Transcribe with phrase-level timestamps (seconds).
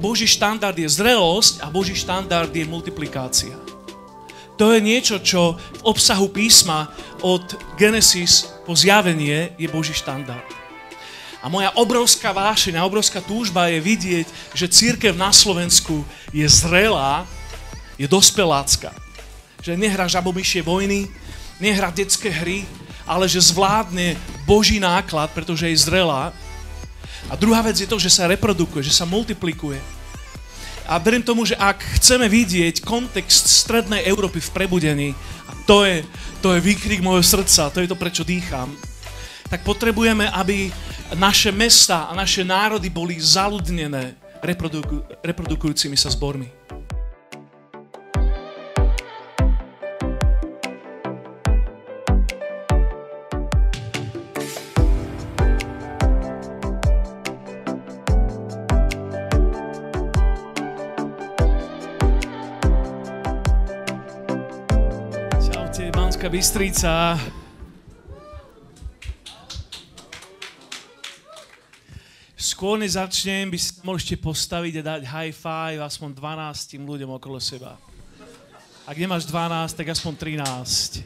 [0.00, 3.52] Boží štandard je zrelosť a Boží štandard je multiplikácia.
[4.56, 6.88] To je niečo, čo v obsahu písma
[7.20, 7.44] od
[7.76, 10.44] Genesis po zjavenie je Boží štandard.
[11.40, 17.24] A moja obrovská vášeň a obrovská túžba je vidieť, že církev na Slovensku je zrelá,
[17.96, 18.92] je dospelácka.
[19.64, 21.08] Že nehrá žabomyšie vojny,
[21.60, 22.64] nehrá detské hry,
[23.08, 26.32] ale že zvládne Boží náklad, pretože je zrelá.
[27.28, 29.76] A druhá vec je to, že sa reprodukuje, že sa multiplikuje.
[30.90, 35.08] A verím tomu, že ak chceme vidieť kontext strednej Európy v prebudení,
[35.46, 36.02] a to je,
[36.42, 38.74] to je výkrik môjho srdca, to je to, prečo dýcham,
[39.46, 40.70] tak potrebujeme, aby
[41.14, 46.59] naše mesta a naše národy boli zaludnené reproduku, reprodukujúcimi sa zbormi.
[66.30, 67.18] Bystrica.
[72.38, 77.42] Skôr než začnem, by mohli ešte postaviť a dať high five aspoň 12 ľuďom okolo
[77.42, 77.74] seba.
[78.86, 81.02] Ak nemáš 12, tak aspoň 13.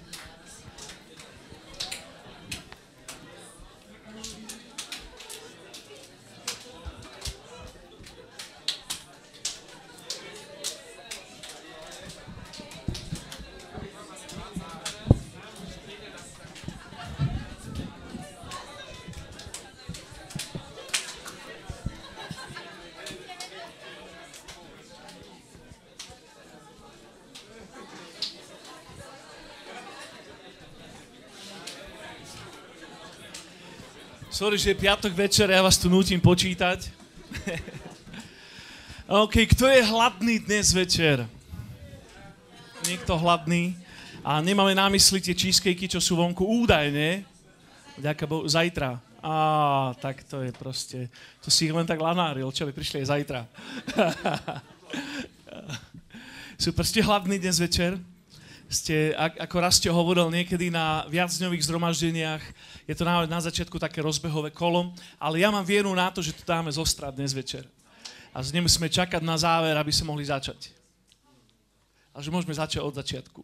[34.35, 36.91] Sorry, že je piatok večer, ja vás tu nutím počítať.
[39.23, 41.23] OK, kto je hladný dnes večer?
[42.83, 43.79] Niekto hladný?
[44.27, 47.23] A nemáme na mysli tie cheesecakey, čo sú vonku údajne.
[47.95, 48.99] Ďaká Bohu, zajtra.
[49.23, 51.07] Á, tak to je proste,
[51.39, 53.47] to si len tak lanáril, čo by prišli aj zajtra.
[56.67, 58.03] Super, ste hladní dnes večer?
[58.75, 62.43] ste, ako Rastio hovoril niekedy na viacdňových zhromaždeniach,
[62.85, 66.37] je to na, na začiatku také rozbehové kolo, ale ja mám vieru na to, že
[66.37, 67.65] to dáme zostrať dnes večer.
[68.35, 70.75] A nemusíme čakať na záver, aby sme mohli začať.
[72.13, 73.41] A že môžeme začať od začiatku.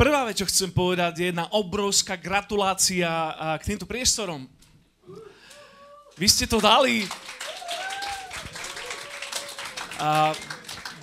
[0.00, 3.04] Prvá vec, čo chcem povedať, je jedna obrovská gratulácia
[3.60, 4.48] k týmto priestorom.
[6.16, 7.04] Vy ste to dali.
[10.00, 10.32] A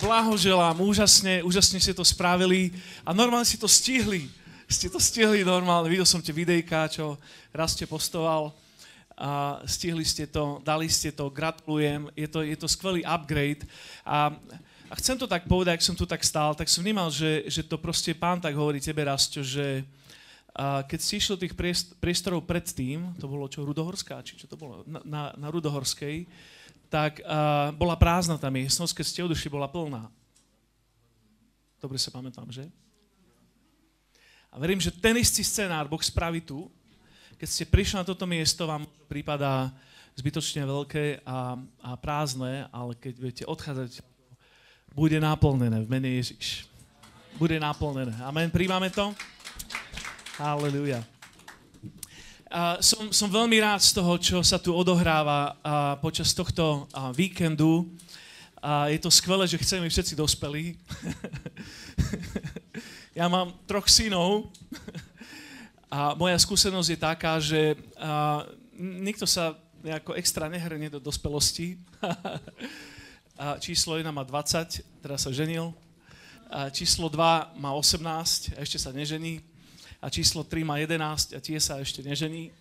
[0.02, 2.74] blahoželám, úžasne, úžasne ste to spravili
[3.06, 4.26] a normálne si to stihli.
[4.68, 7.16] Ste to stihli normálne, videl som tie videjka, čo
[7.56, 8.52] raz ste postoval
[9.16, 13.64] a stihli ste to, dali ste to, gratulujem, je to, je to skvelý upgrade
[14.04, 14.28] a,
[14.92, 17.64] a chcem to tak povedať, ak som tu tak stál, tak som vnímal, že, že
[17.64, 19.88] to proste pán tak hovorí tebe, Rastio, že
[20.52, 21.56] a keď si išiel tých
[21.96, 26.28] priestorov predtým, to bolo čo, Rudohorská, či čo to bolo, na, na, na Rudohorskej,
[26.92, 30.10] tak uh, bola prázdna tá miestnosť, keď ste odušli, bola plná.
[31.78, 32.66] Dobre sa pamätám, že?
[34.48, 36.72] A verím, že ten istý scenár Boh spraví tu,
[37.38, 39.70] keď ste prišli na toto miesto, vám prípada
[40.18, 41.54] zbytočne veľké a,
[41.84, 44.02] a prázdne, ale keď budete odchádzať,
[44.90, 46.66] bude naplnené v mene Ježiš.
[47.38, 48.10] Bude naplnené.
[48.26, 48.50] Amen.
[48.50, 49.14] Príjmame to?
[50.42, 51.06] Halleluja.
[52.82, 57.86] Som, som veľmi rád z toho, čo sa tu odohráva uh, počas tohto uh, víkendu.
[58.58, 60.74] Uh, je to skvelé, že chceme všetci dospelí.
[63.18, 64.46] ja mám troch synov
[65.90, 68.46] a moja skúsenosť je taká, že uh,
[68.78, 71.74] nikto sa nejako extra nehrne do dospelosti.
[71.98, 75.74] uh, číslo 1 má 20, teraz sa ženil.
[76.46, 79.42] Uh, číslo 2 má 18, a ešte sa nežení
[79.98, 82.54] a číslo 3 má 11 a tie sa ešte nežení.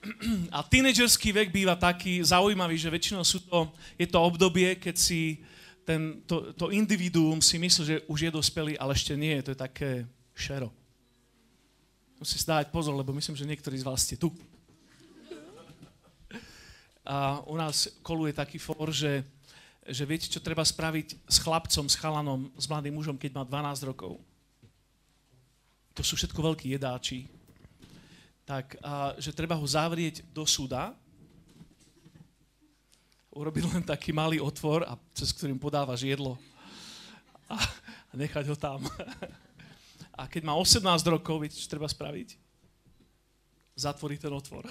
[0.56, 3.68] A tínedžerský vek býva taký zaujímavý, že väčšinou sú to,
[4.00, 5.44] je to obdobie, keď si
[5.84, 9.58] ten, to, to individuum si myslí, že už je dospelý, ale ešte nie, to je
[9.58, 10.06] také
[10.36, 10.70] šero.
[12.20, 14.28] Musí si dávať pozor, lebo myslím, že niektorí z vás ste tu.
[17.04, 19.24] A u nás koluje taký for, že,
[19.88, 23.88] že viete, čo treba spraviť s chlapcom, s chalanom, s mladým mužom, keď má 12
[23.88, 24.20] rokov
[26.00, 27.28] to sú všetko veľkí jedáči,
[28.48, 30.96] tak a, že treba ho zavrieť do súda,
[33.30, 36.34] urobiť len taký malý otvor, a cez ktorým podávaš jedlo
[37.50, 37.58] a,
[38.10, 38.82] a nechať ho tam.
[40.20, 42.36] A keď má 18 rokov, viete, čo treba spraviť?
[43.72, 44.68] Zatvoriť ten otvor.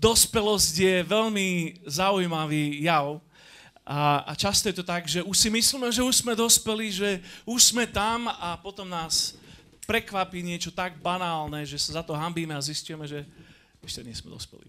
[0.00, 3.20] Dospelosť je veľmi zaujímavý jav.
[3.84, 7.20] A, a často je to tak, že už si myslíme, že už sme dospeli, že
[7.44, 9.36] už sme tam a potom nás
[9.84, 13.24] prekvapí niečo tak banálne, že sa za to hambíme a zistíme, že
[13.84, 14.64] ešte nie sme dospeli.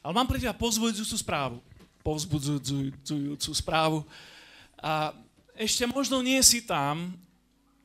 [0.00, 1.56] Ale mám pre teba pozbudzujúcu správu.
[2.04, 4.04] Povzbudzujúcu správu.
[4.80, 5.16] A
[5.56, 7.16] ešte možno nie si tam,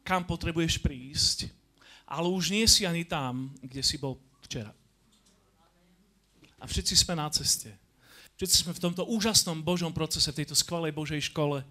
[0.04, 1.54] kam potrebuješ prísť,
[2.10, 4.74] ale už nie si ani tam, kde si bol včera.
[6.60, 7.72] A všetci sme na ceste.
[8.36, 11.64] Všetci sme v tomto úžasnom Božom procese, v tejto skvelej Božej škole.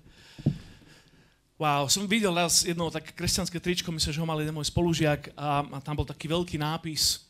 [1.58, 5.34] Wow, som videl raz jedno také kresťanské tričko, myslím, že ho mal jeden môj spolužiak
[5.34, 7.26] a, a tam bol taký veľký nápis,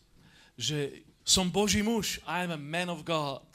[0.53, 3.49] že som Boží muž, I am a man of God.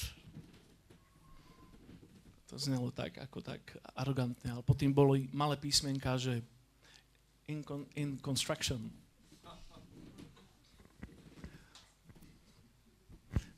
[2.50, 3.62] To znelo tak, ako tak
[3.94, 6.42] arogantne, ale potom boli malé písmenka, že
[7.46, 8.82] in, con, in construction.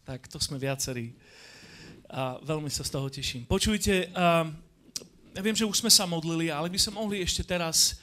[0.03, 1.15] Tak to sme viacerí
[2.11, 3.47] a veľmi sa z toho teším.
[3.47, 4.11] Počujte,
[5.35, 7.99] ja viem, že už sme sa modlili, ale by sme mohli ešte teraz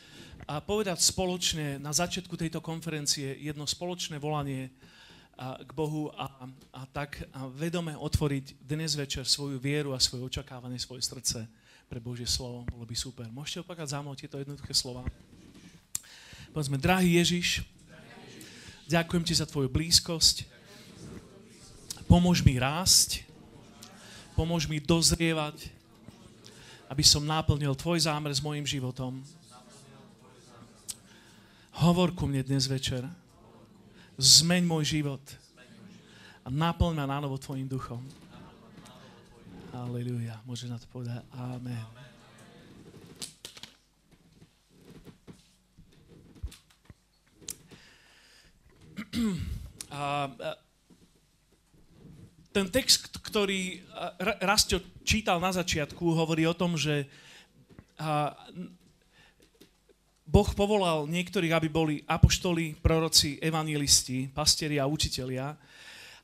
[0.68, 4.68] povedať spoločne na začiatku tejto konferencie jedno spoločné volanie
[5.40, 6.28] k Bohu a,
[6.76, 11.48] a tak a vedome otvoriť dnes večer svoju vieru a svoje očakávanie, svoje srdce
[11.88, 12.68] pre Božie slovo.
[12.68, 13.26] Bolo by super.
[13.32, 15.00] Môžete opakať za mnou tieto jednoduché slova.
[16.52, 17.64] Povedzme, drahý Ježiš,
[18.92, 20.44] ďakujem ti za tvoju blízkosť.
[22.04, 23.24] Pomôž mi rásť
[24.32, 25.68] Pomôž mi dozrievať,
[26.92, 29.24] aby som naplnil Tvoj zámer s mojim životom.
[31.80, 33.08] Hovor ku mne dnes večer.
[34.20, 35.24] Zmeň môj život
[36.44, 38.04] a naplň ma nánovo Tvojim duchom.
[39.72, 40.36] Aleluja.
[40.44, 41.80] Môžeš na to povedať Amen.
[49.88, 50.50] A, a
[52.52, 53.80] ten text, ktorý
[54.44, 57.08] Rastio čítal na začiatku, hovorí o tom, že
[60.28, 65.56] Boh povolal niektorých, aby boli apoštoli, proroci, evangelisti, pastieri a učitelia.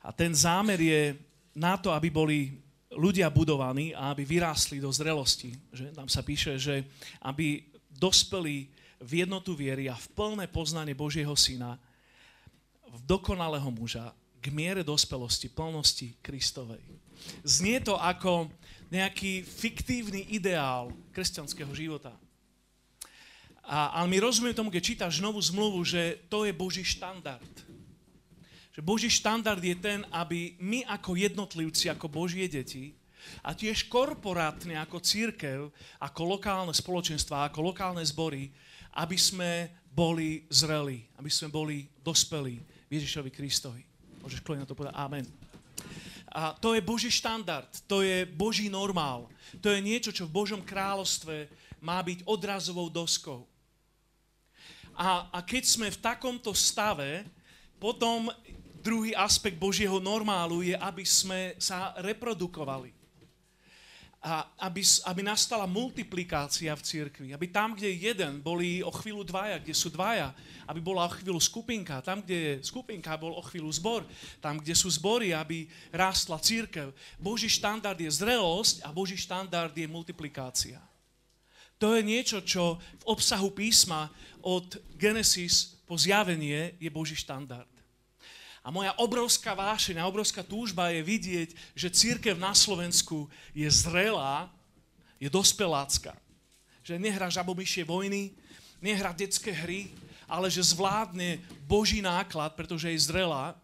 [0.05, 1.17] A ten zámer je
[1.57, 2.53] na to, aby boli
[2.93, 5.49] ľudia budovaní a aby vyrástli do zrelosti.
[5.73, 5.97] Že?
[5.97, 6.85] Tam sa píše, že
[7.25, 8.69] aby dospeli
[9.01, 11.73] v jednotu viery a v plné poznanie Božieho Syna,
[12.85, 16.81] v dokonalého muža, k miere dospelosti, plnosti Kristovej.
[17.43, 18.47] Znie to ako
[18.89, 22.15] nejaký fiktívny ideál kresťanského života.
[23.69, 27.53] A, ale my rozumieme tomu, keď čítaš novú zmluvu, že to je Boží štandard.
[28.73, 32.97] Že Boží štandard je ten, aby my ako jednotlivci, ako Božie deti,
[33.43, 35.69] a tiež korporátne ako církev,
[35.99, 38.49] ako lokálne spoločenstva, ako lokálne zbory,
[38.95, 42.57] aby sme boli zreli, aby sme boli dospelí
[42.89, 43.88] Ježišovi Kristovi.
[44.29, 45.25] Môžeš kľudne na to povedať amen.
[46.29, 49.25] A to je Boží štandard, to je Boží normál.
[49.57, 51.49] To je niečo, čo v Božom kráľovstve
[51.81, 53.49] má byť odrazovou doskou.
[54.93, 57.25] A, a keď sme v takomto stave,
[57.81, 58.29] potom
[58.85, 62.98] druhý aspekt Božieho normálu je, aby sme sa reprodukovali
[64.19, 67.27] a aby, aby nastala multiplikácia v cirkvi.
[67.31, 70.35] Aby tam, kde je jeden, boli o chvíľu dvaja, kde sú dvaja.
[70.67, 72.03] Aby bola o chvíľu skupinka.
[72.03, 74.03] Tam, kde je skupinka, bol o chvíľu zbor.
[74.43, 76.91] Tam, kde sú zbory, aby rástla církev.
[77.15, 80.83] Boží štandard je zrelosť a Boží štandard je multiplikácia.
[81.79, 84.11] To je niečo, čo v obsahu písma
[84.43, 87.78] od Genesis po zjavenie je Boží štandard.
[88.59, 94.51] A moja obrovská vášeň a obrovská túžba je vidieť, že církev na Slovensku je zrelá,
[95.15, 96.11] je dospelácka.
[96.83, 98.35] Že nehrá žabomyšie vojny,
[98.83, 99.91] nehrá detské hry,
[100.27, 103.55] ale že zvládne Boží náklad, pretože je zrelá.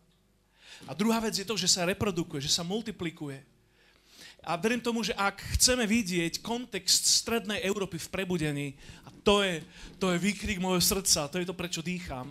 [0.87, 3.43] A druhá vec je to, že sa reprodukuje, že sa multiplikuje.
[4.45, 8.67] A verím tomu, že ak chceme vidieť kontext strednej Európy v prebudení,
[9.01, 9.65] a to je,
[9.97, 12.29] to je výkrik môjho srdca, to je to, prečo dýcham,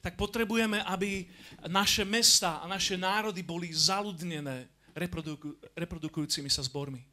[0.00, 1.28] tak potrebujeme, aby
[1.68, 7.04] naše mesta a naše národy boli zaludnené reproduku, reprodukujúcimi sa zbormi.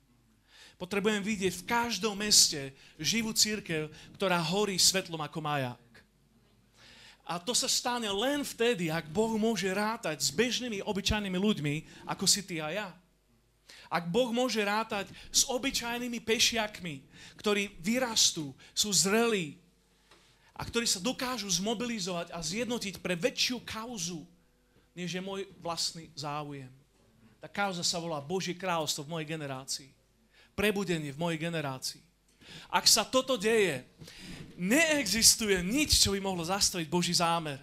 [0.79, 5.84] Potrebujeme vidieť v každom meste živú církev, ktorá horí svetlom ako maják.
[7.27, 11.75] A to sa stane len vtedy, ak Boh môže rátať s bežnými, obyčajnými ľuďmi,
[12.08, 12.89] ako si ty a ja.
[13.91, 17.03] Ak Boh môže rátať s obyčajnými pešiakmi,
[17.36, 19.60] ktorí vyrastú, sú zrelí,
[20.58, 24.26] a ktorí sa dokážu zmobilizovať a zjednotiť pre väčšiu kauzu,
[24.98, 26.74] než je môj vlastný záujem.
[27.38, 29.90] Tá kauza sa volá Božie kráľovstvo v mojej generácii.
[30.58, 32.02] Prebudenie v mojej generácii.
[32.74, 33.86] Ak sa toto deje,
[34.58, 37.62] neexistuje nič, čo by mohlo zastaviť Boží zámer.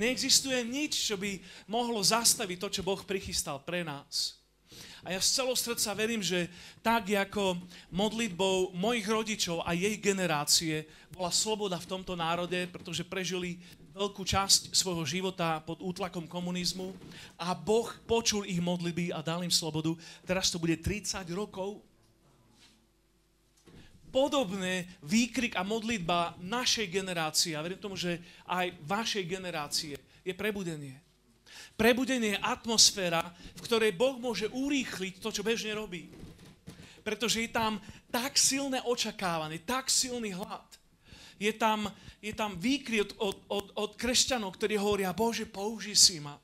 [0.00, 1.36] Neexistuje nič, čo by
[1.68, 4.39] mohlo zastaviť to, čo Boh prichystal pre nás.
[5.00, 6.52] A ja z celého srdca verím, že
[6.84, 7.56] tak ako
[7.88, 13.56] modlitbou mojich rodičov a jej generácie bola sloboda v tomto národe, pretože prežili
[13.96, 16.94] veľkú časť svojho života pod útlakom komunizmu
[17.40, 19.96] a Boh počul ich modlitby a dal im slobodu.
[20.22, 21.82] Teraz to bude 30 rokov.
[24.10, 29.94] Podobné výkrik a modlitba našej generácie, a verím tomu, že aj vašej generácie,
[30.26, 30.98] je prebudenie.
[31.80, 33.24] Prebudenie je atmosféra,
[33.56, 36.12] v ktorej Boh môže urýchliť to, čo bežne robí.
[37.00, 37.80] Pretože je tam
[38.12, 40.68] tak silné očakávanie, tak silný hlad.
[41.40, 41.88] Je tam,
[42.20, 46.36] je tam výkry od, od, od, od kresťanov, ktorí hovoria, Bože, použij si ma.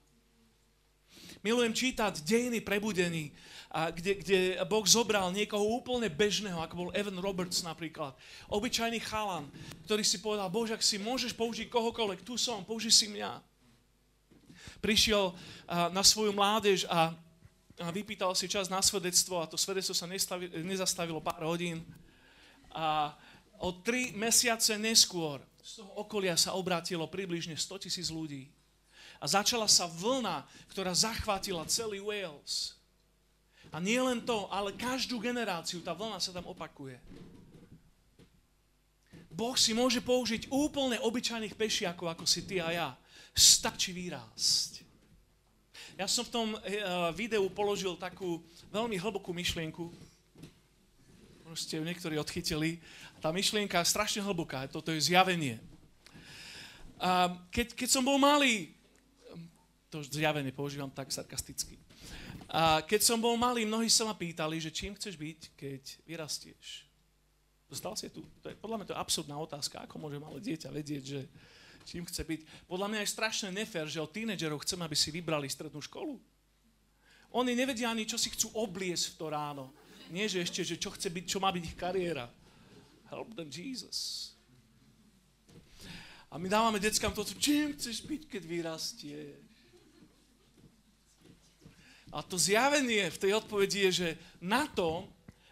[1.45, 3.29] Milujem čítať dejiny prebudení,
[3.69, 8.17] a kde, kde Boh zobral niekoho úplne bežného, ako bol Evan Roberts napríklad.
[8.49, 9.53] Obyčajný chalan,
[9.85, 13.56] ktorý si povedal, Bože, ak si môžeš použiť kohokoľvek, tu som, použij si mňa
[14.81, 15.35] prišiel
[15.69, 17.13] na svoju mládež a
[17.93, 20.09] vypýtal si čas na svedectvo a to svedectvo sa
[20.65, 21.85] nezastavilo pár hodín.
[22.73, 23.13] A
[23.61, 28.49] o tri mesiace neskôr z toho okolia sa obrátilo približne 100 tisíc ľudí.
[29.17, 32.77] A začala sa vlna, ktorá zachvátila celý Wales.
[33.73, 37.01] A nie len to, ale každú generáciu tá vlna sa tam opakuje.
[39.33, 42.89] Boh si môže použiť úplne obyčajných pešiakov, ako si ty a ja
[43.37, 44.81] stačí vyrásť.
[46.01, 46.61] Ja som v tom uh,
[47.13, 48.41] videu položil takú
[48.73, 49.93] veľmi hlbokú myšlienku.
[51.45, 52.81] Možno ste niektorí odchytili.
[53.21, 54.69] Tá myšlienka je strašne hlboká.
[54.73, 55.61] Toto je zjavenie.
[56.97, 58.73] Uh, keď, keď som bol malý,
[59.93, 61.77] to zjavenie používam tak sarkasticky.
[62.49, 66.87] A keď som bol malý, mnohí sa ma pýtali, že čím chceš byť, keď vyrastieš.
[67.67, 68.23] Dostal si tu?
[68.45, 69.83] To je, podľa mňa to je absurdná otázka.
[69.83, 71.21] Ako môže malé dieťa vedieť, že
[71.87, 72.67] čím chce byť.
[72.67, 76.19] Podľa mňa je strašne nefér, že od tínedžerov chcem, aby si vybrali strednú školu.
[77.31, 79.65] Oni nevedia ani, čo si chcú obliesť v to ráno.
[80.11, 82.27] Nie, že ešte, že čo chce byť, čo má byť ich kariéra.
[83.07, 84.33] Help them, Jesus.
[86.27, 89.47] A my dávame deckám to, čím chceš byť, keď vyrastieš.
[92.11, 94.09] A to zjavenie v tej odpovedi je, že
[94.41, 95.07] na to,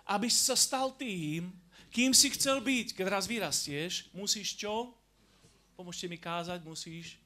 [0.06, 1.50] aby si sa stal tým,
[1.94, 4.96] kým si chcel byť, keď raz vyrastieš, musíš čo?
[5.74, 7.18] Pomôžte mi kázať, musíš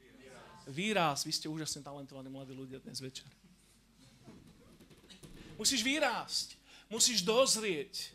[0.64, 1.20] výraz.
[1.24, 3.28] Vy ste úžasne talentovaní mladí ľudia dnes večer.
[5.60, 6.56] Musíš vyrásť.
[6.88, 8.08] Musíš dozrieť.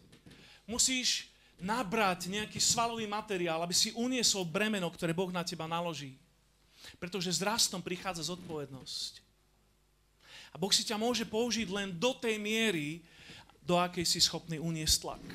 [0.65, 1.29] Musíš
[1.61, 6.17] nabrať nejaký svalový materiál, aby si uniesol bremeno, ktoré Boh na teba naloží.
[6.97, 9.21] Pretože s rastom prichádza zodpovednosť.
[10.49, 13.05] A Boh si ťa môže použiť len do tej miery,
[13.61, 15.25] do akej si schopný uniesť tlak.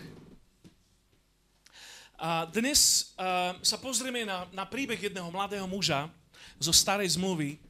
[2.18, 6.10] A dnes uh, sa pozrieme na, na príbeh jedného mladého muža
[6.58, 7.62] zo starej zmluvy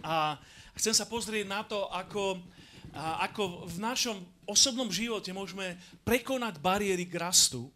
[0.00, 0.40] a
[0.80, 4.16] chcem sa pozrieť na to, ako, uh, ako v našom
[4.48, 5.76] osobnom živote môžeme
[6.08, 7.68] prekonať bariéry k rastu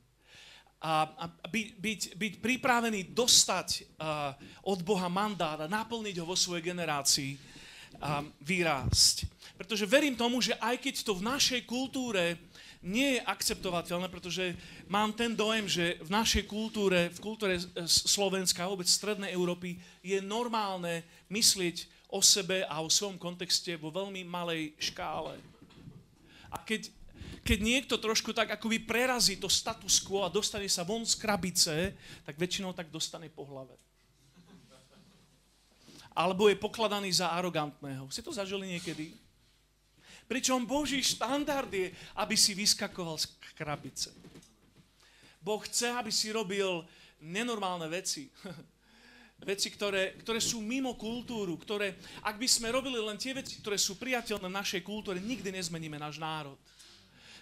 [0.81, 3.69] a, a byť, byť, byť pripravený dostať
[4.01, 4.33] uh,
[4.65, 7.37] od Boha mandát a naplniť ho vo svojej generácii
[8.01, 9.29] a vyrásť.
[9.61, 12.41] Pretože verím tomu, že aj keď to v našej kultúre
[12.79, 14.55] nie je akceptovateľné, pretože
[14.87, 20.23] mám ten dojem, že v našej kultúre, v kultúre Slovenska a vôbec Strednej Európy je
[20.23, 25.37] normálne myslieť o sebe a o svojom kontexte vo veľmi malej škále.
[26.49, 26.89] A keď,
[27.45, 31.93] keď niekto trošku tak akoby prerazí to status quo a dostane sa von z krabice,
[32.25, 33.77] tak väčšinou tak dostane po hlave.
[36.17, 38.11] Alebo je pokladaný za arogantného.
[38.11, 39.28] Si to zažili niekedy?
[40.29, 41.89] Pričom Boží štandard je,
[42.21, 44.13] aby si vyskakoval z krabice.
[45.41, 46.85] Boh chce, aby si robil
[47.25, 48.29] nenormálne veci.
[49.49, 53.81] veci, ktoré, ktoré sú mimo kultúru, ktoré, ak by sme robili len tie veci, ktoré
[53.81, 56.61] sú priateľné v našej kultúre, nikdy nezmeníme náš národ.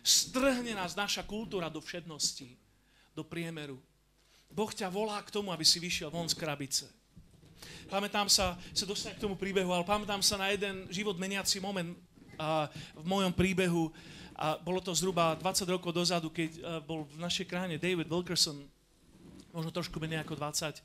[0.07, 2.55] Strhne nás naša kultúra do všednosti,
[3.17, 3.83] do priemeru.
[4.47, 6.87] Boh ťa volá k tomu, aby si vyšiel von z krabice.
[7.91, 11.99] Pamätám sa, sa dostane k tomu príbehu, ale pamätám sa na jeden život meniaci moment
[12.37, 13.93] a v mojom príbehu.
[14.37, 18.61] A bolo to zhruba 20 rokov dozadu, keď bol v našej krajine David Wilkerson,
[19.49, 20.85] možno trošku menej ako 20.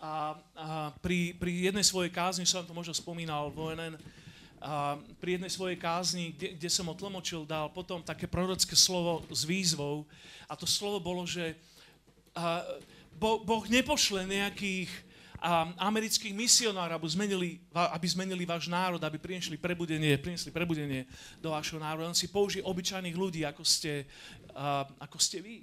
[0.00, 0.66] A, a
[1.04, 4.00] pri, pri jednej svojej kázni, som to možno spomínal vo NN,
[4.56, 9.20] a pri jednej svojej kázni, kde, kde som ho tlmočil, dal potom také prorocké slovo
[9.28, 10.08] s výzvou.
[10.48, 11.52] A to slovo bolo, že
[12.32, 12.64] a,
[13.12, 14.88] bo, Boh nepošle nejakých
[15.78, 21.06] amerických misionárov, aby zmenili, aby zmenili váš národ, aby priniesli prebudenie, priniesli prebudenie
[21.38, 22.10] do vášho národa.
[22.10, 24.10] On si použije obyčajných ľudí, ako ste,
[24.98, 25.62] ako ste vy.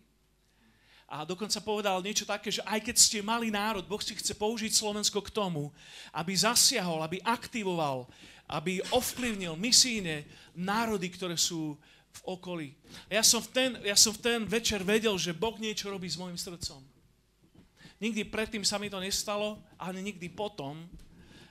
[1.13, 4.72] A dokonca povedal niečo také, že aj keď ste malý národ, Boh si chce použiť
[4.72, 5.70] Slovensko k tomu,
[6.16, 8.08] aby zasiahol, aby aktivoval,
[8.50, 10.25] aby ovplyvnil misíne
[10.56, 11.78] národy, ktoré sú
[12.13, 12.70] v okolí.
[13.12, 16.18] Ja som v, ten, ja som v ten večer vedel, že Boh niečo robí s
[16.18, 16.93] môjim srdcom.
[18.04, 20.76] Nikdy predtým sa mi to nestalo, ani nikdy potom,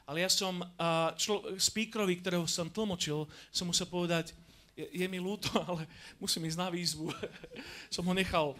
[0.04, 4.36] ale ja som uh, člo, speakerovi, ktorého som tlmočil, som musel povedať,
[4.76, 5.88] je, je mi ľúto, ale
[6.20, 7.08] musím ísť na výzvu.
[7.94, 8.52] som ho nechal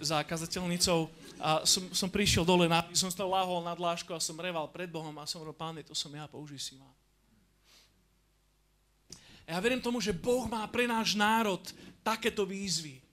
[0.00, 4.40] za kazateľnicou a som, som prišiel dole, na, som sa láhol na dlášku a som
[4.40, 6.88] reval pred Bohom a som hovoril, páne, to som ja, použij si ma.
[9.44, 11.60] Ja verím tomu, že Boh má pre náš národ
[12.00, 13.04] takéto výzvy.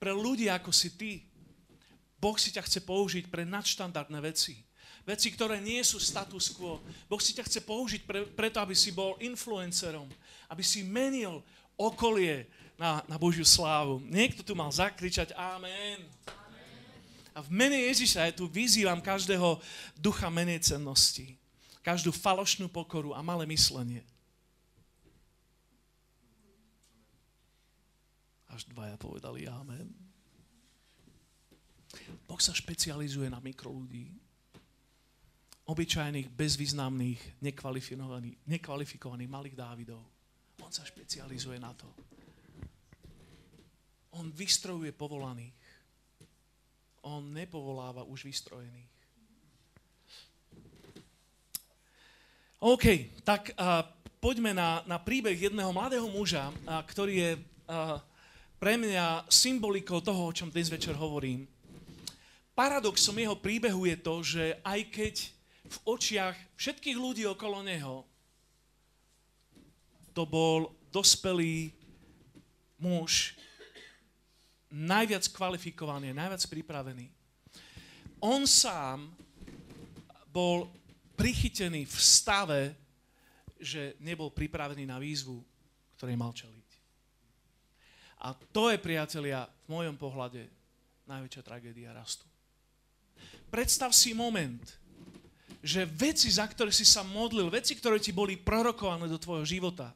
[0.00, 1.27] Pre ľudí ako si ty.
[2.18, 4.68] Boh si ťa chce použiť pre nadštandardné veci
[5.08, 6.84] veci, ktoré nie sú status quo.
[7.08, 10.04] Boh si ťa chce použiť pre, preto, aby si bol influencerom,
[10.52, 11.40] aby si menil
[11.80, 12.44] okolie
[12.76, 14.04] na, na Božiu slávu.
[14.04, 16.04] Niekto tu mal zakričať Amen.
[17.32, 19.56] A v mene Ježiša ja tu vyzývam každého
[19.96, 21.40] ducha menej cennosti.
[21.80, 24.04] Každú falošnú pokoru a malé myslenie.
[28.52, 30.07] Až dvaja povedali Amen.
[32.26, 34.28] Boh sa špecializuje na mikroľudí
[35.68, 40.00] obyčajných, bezvýznamných, nekvalifikovaných, nekvalifikovaných malých Dávidov.
[40.64, 41.84] On sa špecializuje na to.
[44.16, 45.52] On vystrojuje povolaných.
[47.04, 48.90] On nepovoláva už vystrojených.
[52.58, 53.86] OK, tak uh,
[54.18, 58.02] poďme na, na príbeh jedného mladého muža, uh, ktorý je uh,
[58.58, 61.46] pre mňa symbolikou toho, o čom dnes večer hovorím.
[62.58, 65.14] Paradoxom jeho príbehu je to, že aj keď
[65.62, 68.02] v očiach všetkých ľudí okolo neho
[70.10, 71.70] to bol dospelý
[72.82, 73.38] muž,
[74.74, 77.06] najviac kvalifikovaný, najviac pripravený.
[78.18, 79.06] On sám
[80.26, 80.66] bol
[81.14, 82.74] prichytený v stave,
[83.62, 85.38] že nebol pripravený na výzvu,
[85.94, 86.68] ktorej mal čeliť.
[88.26, 90.50] A to je, priatelia, v mojom pohľade
[91.06, 92.26] najväčšia tragédia rastu.
[93.48, 94.60] Predstav si moment,
[95.64, 99.90] že veci, za ktoré si sa modlil, veci, ktoré ti boli prorokované do tvojho života,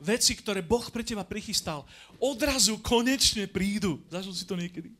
[0.00, 1.84] veci, ktoré Boh pre teba prichystal,
[2.20, 4.00] odrazu konečne prídu.
[4.08, 4.92] Zažil si to niekedy?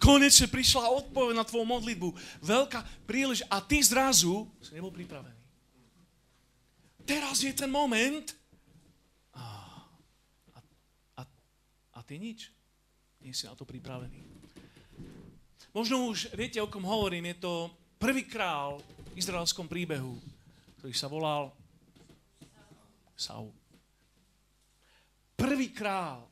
[0.00, 2.08] Konečne prišla odpoveď na tvoju modlitbu.
[2.44, 5.38] Veľká prílež a ty zrazu si nebol pripravený.
[7.04, 8.24] Teraz je ten moment
[9.36, 9.44] a,
[11.20, 11.22] a,
[11.94, 12.48] a ty nič.
[13.20, 14.33] Nie si na to pripravený.
[15.74, 17.34] Možno už viete, o kom hovorím.
[17.34, 17.66] Je to
[17.98, 18.78] prvý král
[19.10, 20.22] v izraelskom príbehu,
[20.78, 21.50] ktorý sa volal
[23.18, 23.50] Saul.
[25.34, 26.30] Prvý král.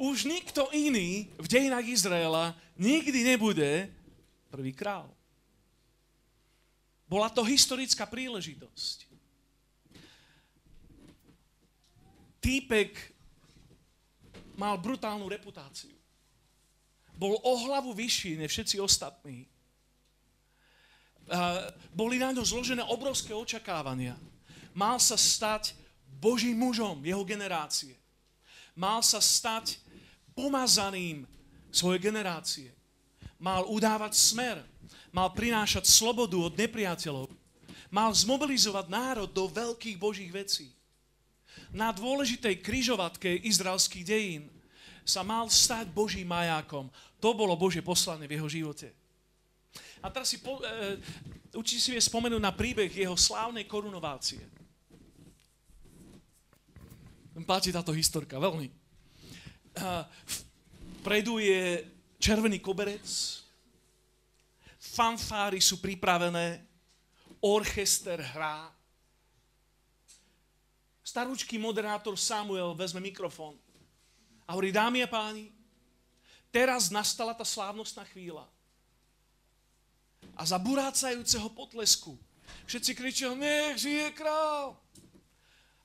[0.00, 3.92] Už nikto iný v dejinách Izraela nikdy nebude
[4.48, 5.12] prvý král.
[7.04, 9.04] Bola to historická príležitosť.
[12.40, 12.96] Týpek
[14.56, 16.01] mal brutálnu reputáciu.
[17.22, 19.46] Bol o hlavu vyšší než všetci ostatní
[21.94, 24.16] boli na ňo zložené obrovské očakávania.
[24.72, 25.76] Mal sa stať
[26.08, 27.96] Božím mužom jeho generácie.
[28.72, 29.76] Mal sa stať
[30.32, 31.28] pomazaným
[31.68, 32.68] svojej generácie.
[33.36, 34.56] Mal udávať smer.
[35.12, 37.28] Mal prinášať slobodu od nepriateľov.
[37.92, 40.72] Mal zmobilizovať národ do veľkých božích vecí.
[41.68, 44.48] Na dôležitej kryžovatke izraelských dejín
[45.02, 46.86] sa mal stať Božím majákom.
[47.18, 48.88] To bolo Božie poslanie v jeho živote.
[50.02, 50.98] A teraz si po, e,
[51.54, 54.42] určite si vie spomenúť na príbeh jeho slávnej korunovácie.
[57.42, 58.68] Páči táto historka, veľmi.
[59.72, 60.04] Uh,
[61.00, 61.80] vpredu je
[62.20, 63.08] červený koberec,
[64.76, 66.60] fanfáry sú pripravené,
[67.40, 68.68] orchester hrá.
[71.00, 73.56] Starúčký moderátor Samuel vezme mikrofón
[74.52, 75.48] a hovorí, dámy a páni,
[76.52, 78.44] teraz nastala tá slávnostná chvíľa
[80.36, 82.20] a za burácajúceho potlesku
[82.68, 84.76] všetci kričia, nech žije král.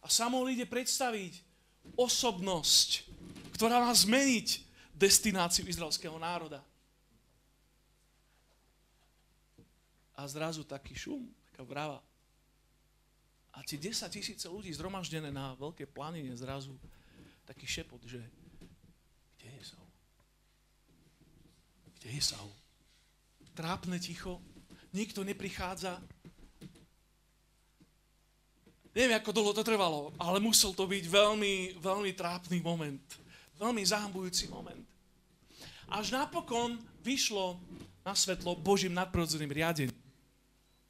[0.03, 1.39] A Samuel ide predstaviť
[1.95, 3.07] osobnosť,
[3.55, 6.59] ktorá má zmeniť destináciu izraelského národa.
[10.11, 11.23] A zrazu taký šum,
[11.55, 12.03] taká vrava.
[13.55, 16.75] A tie 10 tisíce ľudí zhromaždené na veľké planine zrazu
[17.47, 18.19] taký šepot, že
[19.37, 19.87] kde je Saul?
[21.99, 22.53] Kde je Saul?
[23.57, 24.37] trápne ticho,
[24.93, 25.97] nikto neprichádza.
[28.93, 33.01] Neviem, ako dlho to trvalo, ale musel to byť veľmi, veľmi trápny moment.
[33.57, 34.85] Veľmi zahambujúci moment.
[35.89, 37.57] Až napokon vyšlo
[38.05, 39.97] na svetlo Božím nadprirodzeným riadením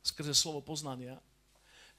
[0.04, 1.20] skrze slovo poznania,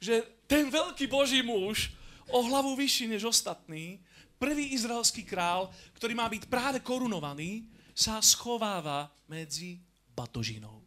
[0.00, 1.92] že ten veľký Boží muž
[2.28, 4.00] o hlavu vyšší než ostatní,
[4.40, 7.68] prvý izraelský král, ktorý má byť práve korunovaný,
[7.98, 9.82] sa schováva medzi
[10.14, 10.78] batožinou.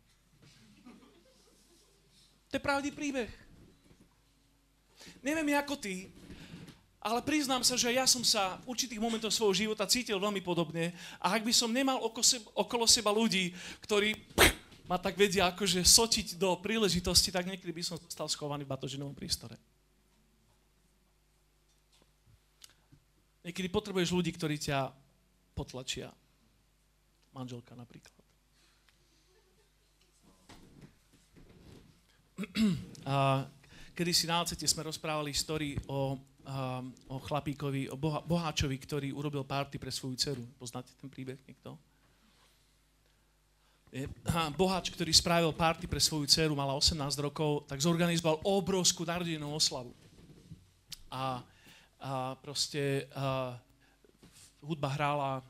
[2.47, 3.27] To je pravdý príbeh.
[5.19, 6.07] Neviem ako ty,
[7.03, 10.95] ale priznám sa, že ja som sa v určitých momentoch svojho života cítil veľmi podobne
[11.19, 11.99] a ak by som nemal
[12.55, 13.51] okolo seba ľudí,
[13.83, 14.15] ktorí
[14.87, 19.15] ma tak vedia akože sotiť do príležitosti, tak niekedy by som stal schovaný v batožinovom
[19.17, 19.59] prístore.
[23.43, 24.93] Niekedy potrebuješ ľudí, ktorí ťa
[25.57, 26.13] potlačia.
[27.31, 28.11] Manželka napríklad.
[33.07, 33.47] A
[33.95, 36.17] kedy si na Alcete sme rozprávali story o,
[37.07, 40.43] o chlapíkovi, o boha, boháčovi, ktorý urobil párty pre svoju dceru.
[40.59, 41.77] Poznáte ten príbeh niekto?
[44.55, 49.91] boháč, ktorý spravil party pre svoju dceru, mala 18 rokov, tak zorganizoval obrovskú narodeninovú oslavu.
[51.11, 51.43] A,
[51.99, 53.59] a proste a,
[54.63, 55.43] hudba hrála,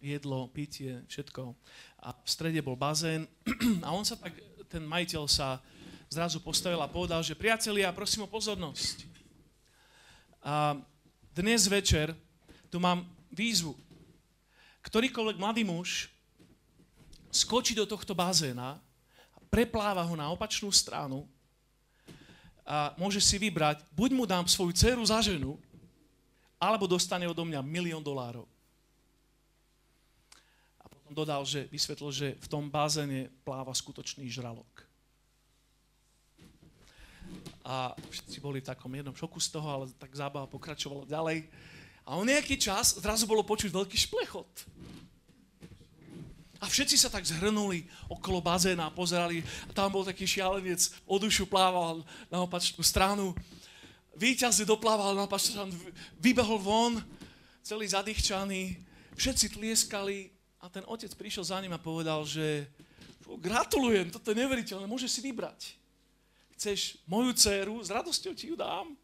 [0.00, 1.56] jedlo, pitie, všetko.
[2.04, 3.26] A v strede bol bazén
[3.86, 4.36] a on sa tak,
[4.68, 5.58] ten majiteľ sa
[6.06, 9.06] zrazu postavil a povedal, že priatelia, prosím o pozornosť.
[10.46, 10.78] A
[11.34, 12.14] dnes večer
[12.70, 13.02] tu mám
[13.34, 13.74] výzvu.
[14.86, 16.06] Ktorýkoľvek mladý muž,
[17.34, 18.78] skočí do tohto bazéna,
[19.50, 21.26] prepláva ho na opačnú stranu
[22.66, 25.54] a môže si vybrať, buď mu dám svoju dceru za ženu,
[26.58, 28.48] alebo dostane odo mňa milión dolárov.
[31.06, 34.66] Potom dodal, že vysvetlil, že v tom bazéne pláva skutočný žralok.
[37.62, 41.46] A všetci boli v takom jednom šoku z toho, ale tak zábava pokračovala ďalej.
[42.02, 44.50] A o nejaký čas zrazu bolo počuť veľký šplechot.
[46.58, 49.46] A všetci sa tak zhrnuli okolo bazéna a pozerali.
[49.66, 53.30] A tam bol taký šialenec, o dušu plával na opačnú stranu.
[54.18, 55.70] Výťazne doplával na opačnú stranu,
[56.18, 56.98] vybehol von,
[57.62, 58.82] celý zadýchčaný.
[59.14, 62.66] Všetci tlieskali a ten otec prišiel za ním a povedal, že
[63.38, 65.76] gratulujem, toto je neveriteľné, môžeš si vybrať.
[66.56, 68.96] Chceš moju dceru, s radosťou ti ju dám,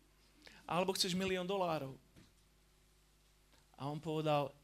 [0.65, 1.93] alebo chceš milión dolárov.
[3.77, 4.55] A on povedal,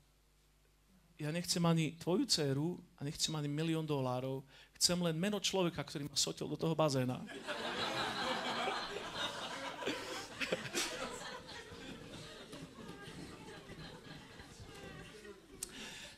[1.19, 4.47] ja nechcem ani tvoju dceru a nechcem ani milión dolárov,
[4.79, 7.19] chcem len meno človeka, ktorý ma sotil do toho bazéna.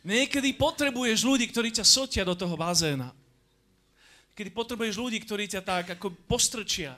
[0.00, 3.12] Niekedy potrebuješ ľudí, ktorí ťa sotia do toho bazéna.
[4.32, 6.96] Kedy potrebuješ ľudí, ktorí ťa tak ako postrčia.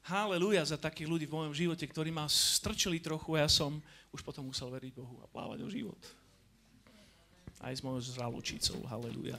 [0.00, 3.76] Haleluja za takých ľudí v mojom živote, ktorí ma strčili trochu a ja som
[4.08, 6.00] už potom musel veriť Bohu a plávať o život.
[7.60, 9.36] Aj s mojou zralúčicou, haleluja.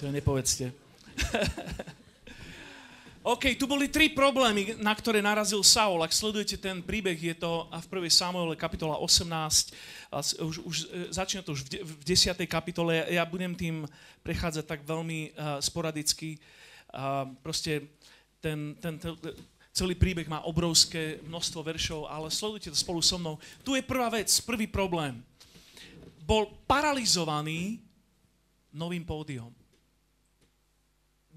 [0.00, 0.72] To nepovedzte.
[3.20, 6.00] OK, tu boli tri problémy, na ktoré narazil Saul.
[6.00, 8.08] Ak sledujete ten príbeh, je to v 1.
[8.08, 9.76] Samuele kapitola 18,
[10.40, 12.32] už, už, e, začína to už v 10.
[12.48, 13.84] kapitole, ja budem tým
[14.24, 16.40] prechádzať tak veľmi uh, sporadicky.
[16.88, 17.92] Uh, proste
[18.40, 19.12] ten, ten, ten,
[19.68, 23.36] celý príbeh má obrovské množstvo veršov, ale sledujte to spolu so mnou.
[23.60, 25.20] Tu je prvá vec, prvý problém
[26.30, 27.82] bol paralizovaný
[28.70, 29.50] novým pódium.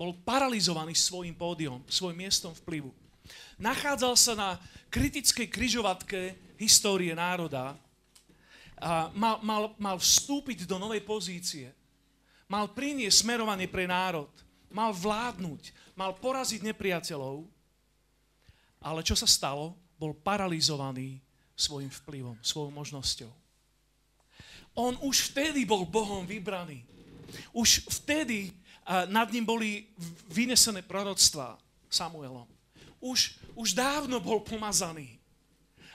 [0.04, 2.92] Bol paralizovaný svojim pódium, svojim miestom vplyvu.
[3.56, 4.50] Nachádzal sa na
[4.92, 7.80] kritickej kryžovatke histórie národa
[8.84, 11.72] a mal, mal, mal vstúpiť do novej pozície.
[12.52, 14.28] Mal priniesť smerovanie pre národ.
[14.68, 15.72] Mal vládnuť.
[15.96, 17.48] Mal poraziť nepriateľov.
[18.84, 19.80] Ale čo sa stalo?
[19.96, 21.24] Bol paralizovaný
[21.56, 23.32] svojim vplyvom, svojou možnosťou.
[24.76, 26.84] On už vtedy bol Bohom vybraný.
[27.56, 28.52] Už vtedy
[29.08, 29.88] nad ním boli
[30.28, 31.56] vynesené proroctvá
[31.88, 32.48] Samuelom.
[33.00, 35.20] Už, už dávno bol pomazaný.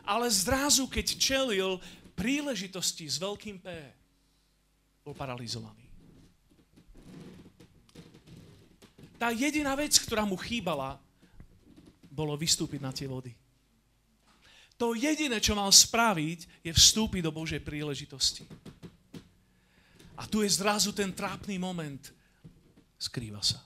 [0.09, 1.81] Ale zrazu, keď čelil
[2.17, 3.69] príležitosti s veľkým P,
[5.05, 5.85] bol paralizovaný.
[9.19, 10.97] Tá jediná vec, ktorá mu chýbala,
[12.09, 13.35] bolo vystúpiť na tie vody.
[14.79, 18.47] To jediné, čo mal spraviť, je vstúpiť do Božej príležitosti.
[20.15, 21.99] A tu je zrazu ten trápny moment.
[22.99, 23.63] Skrýva sa.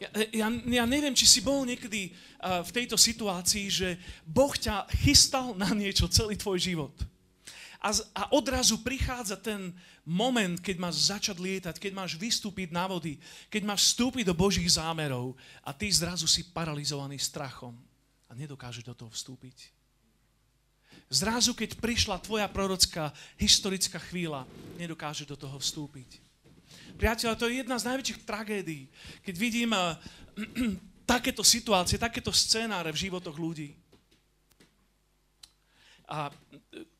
[0.00, 3.88] Ja, ja, ja neviem, či si bol niekedy uh, v tejto situácii, že
[4.24, 6.96] Boh ťa chystal na niečo celý tvoj život.
[7.80, 9.72] A, a odrazu prichádza ten
[10.04, 13.16] moment, keď máš začať lietať, keď máš vystúpiť na vody,
[13.48, 15.32] keď máš vstúpiť do Božích zámerov
[15.64, 17.72] a ty zrazu si paralizovaný strachom
[18.28, 19.72] a nedokážeš do toho vstúpiť.
[21.08, 24.44] Zrazu, keď prišla tvoja prorocká historická chvíľa,
[24.76, 26.29] nedokáže do toho vstúpiť.
[27.00, 28.84] Priateľ, to je jedna z najväčších tragédií,
[29.24, 29.96] keď vidím uh,
[31.16, 33.72] takéto situácie, takéto scénáre v životoch ľudí.
[36.04, 36.28] A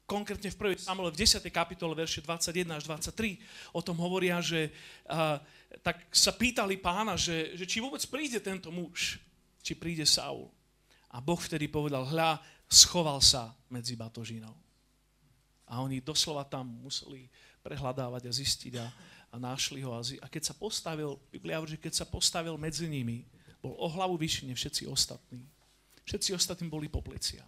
[0.08, 0.88] konkrétne v 1.
[0.88, 1.44] Samuele v 10.
[1.52, 4.72] kapitole, verše 21 až 23, o tom hovoria, že
[5.04, 5.36] uh,
[5.84, 9.20] tak sa pýtali pána, že, že či vôbec príde tento muž,
[9.60, 10.48] či príde Saul.
[11.12, 12.40] A Boh vtedy povedal, hľa,
[12.72, 14.56] schoval sa medzi batožinou.
[15.68, 17.28] A oni doslova tam museli
[17.60, 18.86] prehľadávať a zistiť a,
[19.30, 19.94] a našli ho.
[19.94, 23.22] A keď sa postavil, Biblia hovorí, že keď sa postavil medzi nimi,
[23.62, 25.46] bol o hlavu vyššie všetci ostatní.
[26.04, 27.46] Všetci ostatní boli po plecia.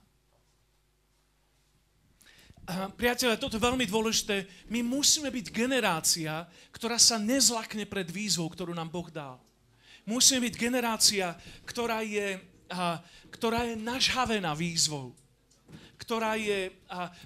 [2.95, 4.47] Priatelia, toto je veľmi dôležité.
[4.71, 9.43] My musíme byť generácia, ktorá sa nezlakne pred výzvou, ktorú nám Boh dal.
[10.07, 11.35] Musíme byť generácia,
[11.67, 12.39] ktorá je,
[12.71, 13.03] a,
[13.35, 15.11] ktorá je nažhavená výzvou.
[15.99, 16.71] Ktorá je,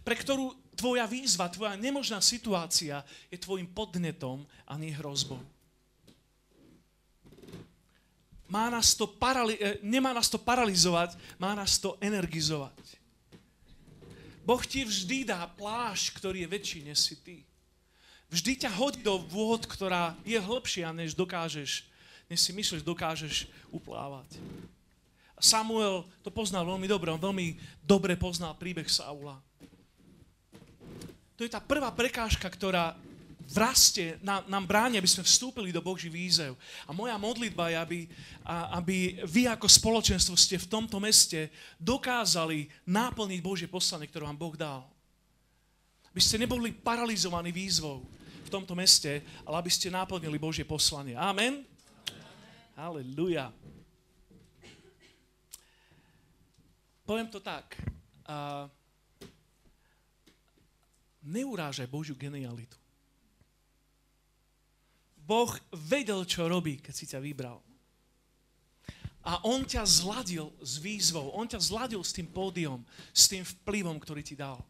[0.01, 3.01] pre ktorú tvoja výzva, tvoja nemožná situácia
[3.33, 5.41] je tvojim podnetom a nie hrozbou.
[8.47, 12.79] Má nás to parali- e, nemá nás to paralizovať, má nás to energizovať.
[14.47, 17.43] Boh ti vždy dá plášť, ktorý je väčší než si ty.
[18.31, 21.83] Vždy ťa hodí do vôd, ktorá je hĺbšia, než dokážeš,
[22.31, 24.39] než si myslíš, dokážeš uplávať.
[25.43, 29.43] Samuel to poznal veľmi dobre, on veľmi dobre poznal príbeh Saula.
[31.37, 32.96] To je tá prvá prekážka, ktorá
[33.46, 36.59] v raste nám, nám bráni, aby sme vstúpili do Boží výzev.
[36.83, 38.01] A moja modlitba je, aby,
[38.75, 44.57] aby vy ako spoločenstvo ste v tomto meste dokázali náplniť Božie poslanie, ktoré vám Boh
[44.59, 44.83] dal.
[46.11, 48.03] Aby ste neboli paralizovaní výzvou
[48.46, 51.14] v tomto meste, ale aby ste náplnili Božie poslanie.
[51.14, 51.62] Amen?
[52.75, 53.55] Halleluja.
[57.07, 57.79] Poviem to tak.
[58.27, 58.66] Uh,
[61.27, 62.79] neurážaj Božiu genialitu.
[65.27, 67.59] Boh vedel, čo robí, keď si ťa vybral.
[69.27, 73.99] A on ťa zladil s výzvou, on ťa zladil s tým pódium, s tým vplyvom,
[73.99, 74.62] ktorý ti dal.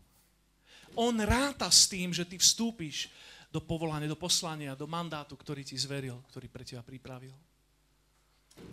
[0.96, 3.12] On ráta s tým, že ty vstúpiš
[3.52, 7.36] do povolania, do poslania, do mandátu, ktorý ti zveril, ktorý pre teba pripravil.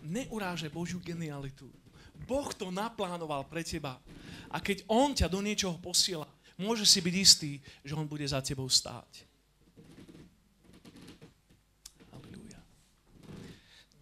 [0.07, 1.67] Neuráže Božiu genialitu.
[2.23, 3.99] Boh to naplánoval pre teba.
[4.47, 6.23] A keď On ťa do niečoho posiela,
[6.57, 9.25] môže si byť istý, že On bude za tebou stáť.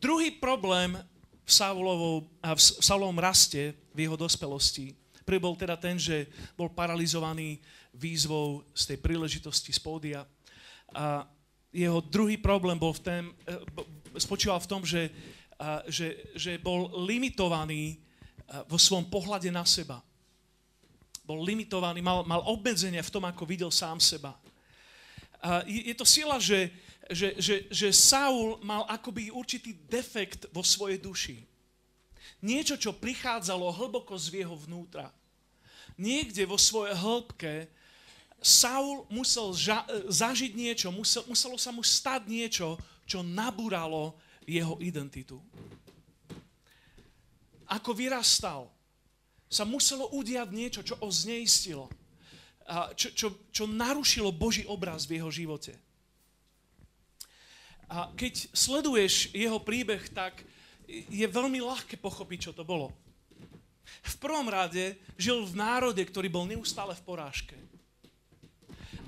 [0.02, 0.98] Druhý problém
[1.46, 6.26] v, Saulovom, v Saulovom raste, v jeho dospelosti, prvý bol teda ten, že
[6.58, 7.62] bol paralizovaný
[7.94, 10.26] výzvou z tej príležitosti z pódia.
[10.98, 11.30] A
[11.70, 15.14] jeho druhý problém bol v tém, e, spočíval v tom, že,
[15.88, 18.02] že, že bol limitovaný
[18.68, 20.04] vo svojom pohľade na seba.
[21.32, 24.36] Bol limitovaný, mal, mal obmedzenia v tom, ako videl sám seba.
[25.64, 26.68] Je to sila, že,
[27.08, 31.40] že, že, že Saul mal akoby určitý defekt vo svojej duši.
[32.44, 35.08] Niečo, čo prichádzalo hlboko z jeho vnútra.
[35.96, 37.72] Niekde vo svojej hĺbke
[38.44, 42.76] Saul musel ža- zažiť niečo, musel, muselo sa mu stať niečo,
[43.08, 45.40] čo nabúralo jeho identitu.
[47.72, 48.68] Ako vyrastal,
[49.52, 51.92] sa muselo udiať niečo, čo ho zneistilo,
[52.96, 55.76] čo, čo, čo narušilo Boží obraz v jeho živote.
[57.92, 60.40] A keď sleduješ jeho príbeh, tak
[60.88, 62.96] je veľmi ľahké pochopiť, čo to bolo.
[64.08, 67.60] V prvom rade žil v národe, ktorý bol neustále v porážke.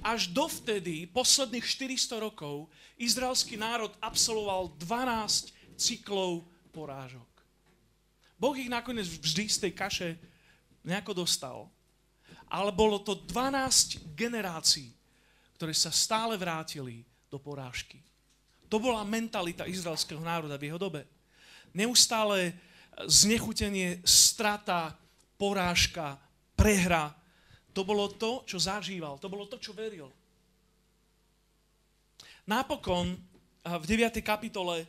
[0.03, 2.67] Až dovtedy, posledných 400 rokov,
[2.99, 6.43] izraelský národ absolvoval 12 cyklov
[6.75, 7.23] porážok.
[8.35, 10.09] Boh ich nakoniec vždy z tej kaše
[10.83, 11.71] nejako dostal.
[12.51, 14.93] Ale bolo to 12 generácií,
[15.57, 17.97] ktoré sa stále vrátili do porážky.
[18.69, 21.05] To bola mentalita izraelského národa v jeho dobe.
[21.73, 22.53] Neustále
[23.09, 24.93] znechutenie, strata,
[25.37, 26.21] porážka,
[26.53, 27.09] prehra.
[27.73, 29.17] To bolo to, čo zažíval.
[29.17, 30.13] To bolo to, čo veril.
[32.45, 33.17] Napokon
[33.63, 34.21] v 9.
[34.21, 34.85] kapitole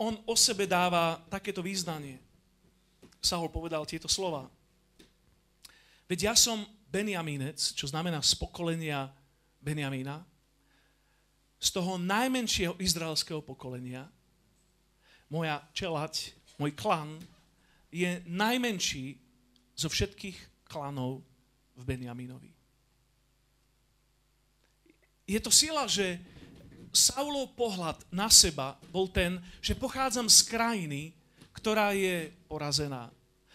[0.00, 2.16] on o sebe dáva takéto význanie.
[3.20, 4.48] Sahol povedal tieto slova.
[6.06, 9.10] Veď ja som Benjamínec, čo znamená z pokolenia
[9.58, 10.22] Benjamína,
[11.58, 14.06] z toho najmenšieho izraelského pokolenia,
[15.26, 16.30] moja čelať,
[16.62, 17.18] môj klan,
[17.90, 19.18] je najmenší
[19.74, 21.26] zo všetkých klanov
[21.74, 22.52] v Benjaminovi.
[25.26, 26.22] Je to sila, že
[26.94, 31.02] Saulov pohľad na seba bol ten, že pochádzam z krajiny,
[31.52, 33.10] ktorá je porazená.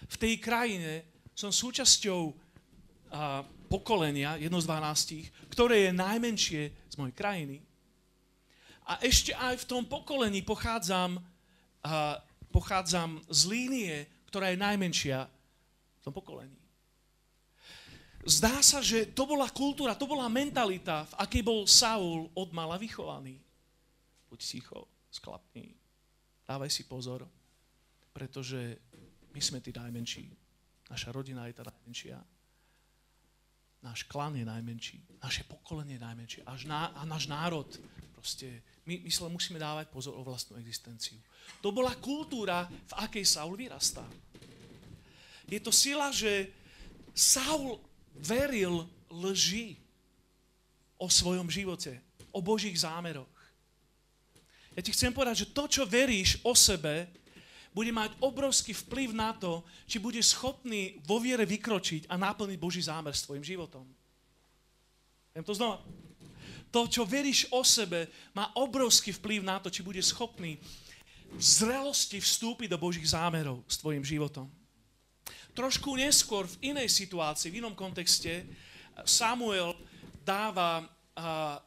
[0.05, 2.35] V tej krajine som súčasťou
[3.67, 7.57] pokolenia, jedno z dvanástich, ktoré je najmenšie z mojej krajiny.
[8.87, 12.19] A ešte aj v tom pokolení pochádzam, a,
[12.51, 13.95] pochádzam z línie,
[14.27, 16.55] ktorá je najmenšia v tom pokolení.
[18.21, 22.77] Zdá sa, že to bola kultúra, to bola mentalita, v akej bol Saul od mala
[22.77, 23.41] vychovaný.
[24.29, 25.73] Buď ticho, sklapný,
[26.45, 27.25] dávaj si pozor,
[28.13, 28.77] pretože
[29.31, 30.27] my sme tí najmenší.
[30.91, 32.19] Naša rodina je tá najmenšia.
[33.81, 35.01] Náš klan je najmenší.
[35.21, 36.41] Naše pokolenie je najmenšie.
[36.45, 37.65] Až ná, a náš národ.
[38.13, 41.17] Proste, my, my sa musíme dávať pozor o vlastnú existenciu.
[41.65, 44.05] To bola kultúra, v akej Saul vyrastá.
[45.49, 46.53] Je to sila, že
[47.17, 47.81] Saul
[48.13, 49.75] veril lži
[51.01, 51.97] o svojom živote,
[52.29, 53.29] o Božích zámeroch.
[54.77, 57.09] Ja ti chcem povedať, že to, čo veríš o sebe,
[57.71, 62.83] bude mať obrovský vplyv na to, či bude schopný vo viere vykročiť a naplniť Boží
[62.83, 63.87] zámer s tvojim životom.
[65.31, 65.79] Viem to znova.
[66.71, 70.59] To, čo veríš o sebe, má obrovský vplyv na to, či bude schopný
[71.31, 74.51] v zrelosti vstúpiť do Božích zámerov s tvojim životom.
[75.51, 78.47] Trošku neskôr, v inej situácii, v inom kontexte,
[79.03, 79.75] Samuel
[80.23, 81.59] dáva uh,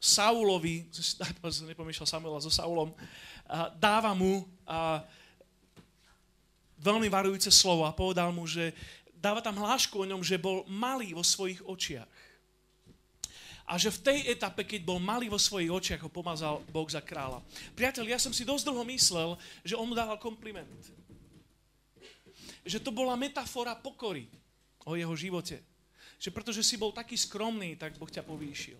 [0.00, 0.84] Saulovi,
[1.72, 2.92] nepomýšľal Samuela so Saulom,
[3.76, 4.44] dáva mu
[6.80, 8.76] veľmi varujúce slovo a povedal mu, že
[9.16, 12.12] dáva tam hlášku o ňom, že bol malý vo svojich očiach.
[13.64, 17.00] A že v tej etape, keď bol malý vo svojich očiach, ho pomazal Boh za
[17.00, 17.40] kráľa.
[17.72, 20.68] Priateľ, ja som si dosť dlho myslel, že on mu dával kompliment.
[22.68, 24.28] Že to bola metafora pokory
[24.84, 25.64] o jeho živote.
[26.20, 28.76] Že pretože si bol taký skromný, tak Boh ťa povýšil.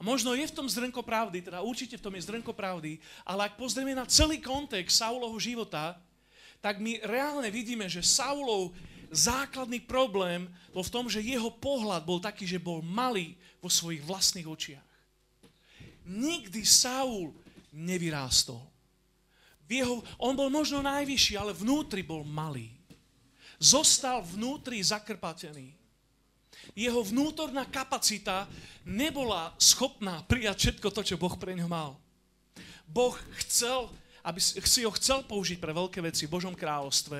[0.00, 3.52] A možno je v tom zrnko pravdy, teda určite v tom je zrnko pravdy, ale
[3.52, 6.00] ak pozrieme na celý kontext Saulovho života,
[6.64, 8.72] tak my reálne vidíme, že Saulov
[9.12, 14.00] základný problém bol v tom, že jeho pohľad bol taký, že bol malý vo svojich
[14.00, 14.88] vlastných očiach.
[16.08, 17.36] Nikdy Saul
[17.76, 18.64] nevyrástol.
[19.70, 22.72] Jeho, on bol možno najvyšší, ale vnútri bol malý.
[23.60, 25.79] Zostal vnútri zakrpatený
[26.74, 28.46] jeho vnútorná kapacita
[28.86, 31.96] nebola schopná prijať všetko to, čo Boh pre ňo mal.
[32.90, 33.14] Boh
[33.46, 33.86] chcel,
[34.26, 37.18] aby si ho chcel použiť pre veľké veci v Božom kráľovstve,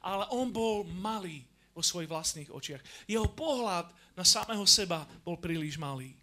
[0.00, 1.44] ale on bol malý
[1.76, 2.82] vo svojich vlastných očiach.
[3.04, 6.16] Jeho pohľad na samého seba bol príliš malý.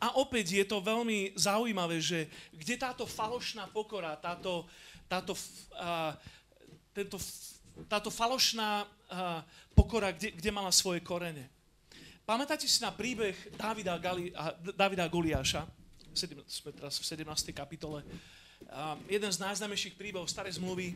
[0.00, 2.24] A opäť je to veľmi zaujímavé, že
[2.56, 4.64] kde táto falošná pokora, táto,
[5.04, 5.36] táto,
[5.76, 6.16] uh,
[6.96, 7.20] tento,
[7.86, 9.40] táto falošná uh,
[9.72, 11.48] pokora, kde, kde mala svoje korene.
[12.26, 14.30] Pamätáte si na príbeh Davida, Gali,
[14.76, 15.66] Davida Goliáša?
[16.14, 17.50] Sme teraz v 17.
[17.50, 18.06] kapitole.
[18.70, 20.94] Uh, jeden z najznámejších príbehov starej zmluvy.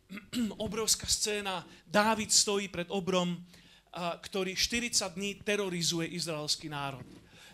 [0.66, 1.62] Obrovská scéna.
[1.86, 7.06] Dávid stojí pred obrom, uh, ktorý 40 dní terorizuje izraelský národ.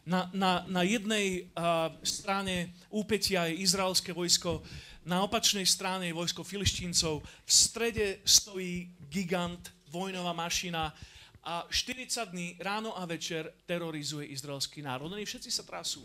[0.08, 4.64] Na, na, na jednej uh, strane úpetia je izraelské vojsko,
[5.08, 10.92] na opačnej strane je vojsko filištíncov, v strede stojí gigant vojnová mašina
[11.40, 15.08] a 40 dní ráno a večer terorizuje izraelský národ.
[15.08, 16.04] Oni všetci sa trasú.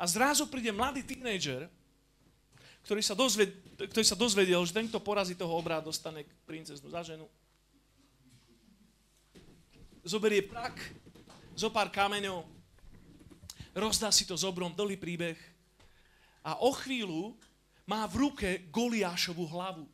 [0.00, 1.68] A zrazu príde mladý tínedžer,
[2.88, 7.04] ktorý sa, dozved, ktorý sa dozvedel, že ten, kto porazí toho obrád, dostane princeznu za
[7.04, 7.28] ženu.
[10.00, 10.72] Zoberie prak,
[11.52, 12.48] zo pár kameňov,
[13.76, 15.36] rozdá si to z obrom, dlhý príbeh
[16.40, 17.36] a o chvíľu
[17.88, 19.88] má v ruke Goliášovú hlavu.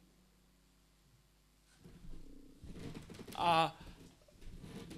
[3.39, 3.71] A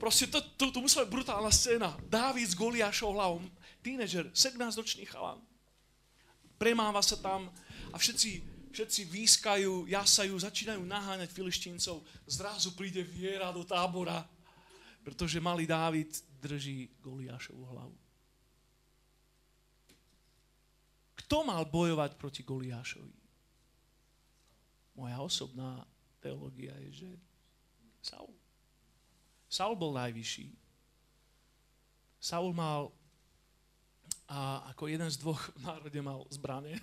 [0.01, 1.93] proste to, to, to musela byť brutálna scéna.
[2.09, 3.45] Dávid s Goliášou hlavou,
[3.85, 5.37] tínedžer, 17-ročný chalan.
[6.57, 7.53] Premáva sa tam
[7.93, 8.41] a všetci,
[8.73, 12.01] všetci výskajú, jasajú, začínajú naháňať filištíncov.
[12.25, 14.25] Zrazu príde viera do tábora,
[15.05, 18.06] pretože malý Dávid drží Goliášovú hlavu.
[21.27, 23.19] Kto mal bojovať proti Goliášovi?
[24.95, 25.83] Moja osobná
[26.23, 27.11] teológia je, že
[27.99, 28.31] Saul.
[29.51, 30.55] Saul bol najvyšší.
[32.23, 32.95] Saul mal
[34.27, 36.79] a ako jeden z dvoch v národe mal zbranie.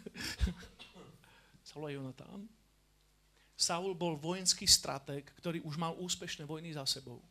[1.67, 2.47] Saul a Jonatán.
[3.55, 7.23] Saul bol vojenský stratég, ktorý už mal úspešné vojny za sebou.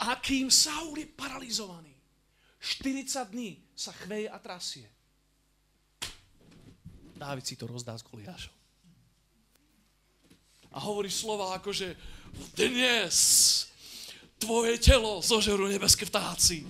[0.00, 1.96] A kým Saul je paralizovaný,
[2.60, 4.88] 40 dní sa chveje a trasie.
[7.14, 8.54] Dávid si to rozdá s Goliášom.
[10.74, 11.94] A hovorí slova ako, že
[12.58, 13.14] dnes
[14.42, 16.66] tvoje telo zožerú nebeské vtáci.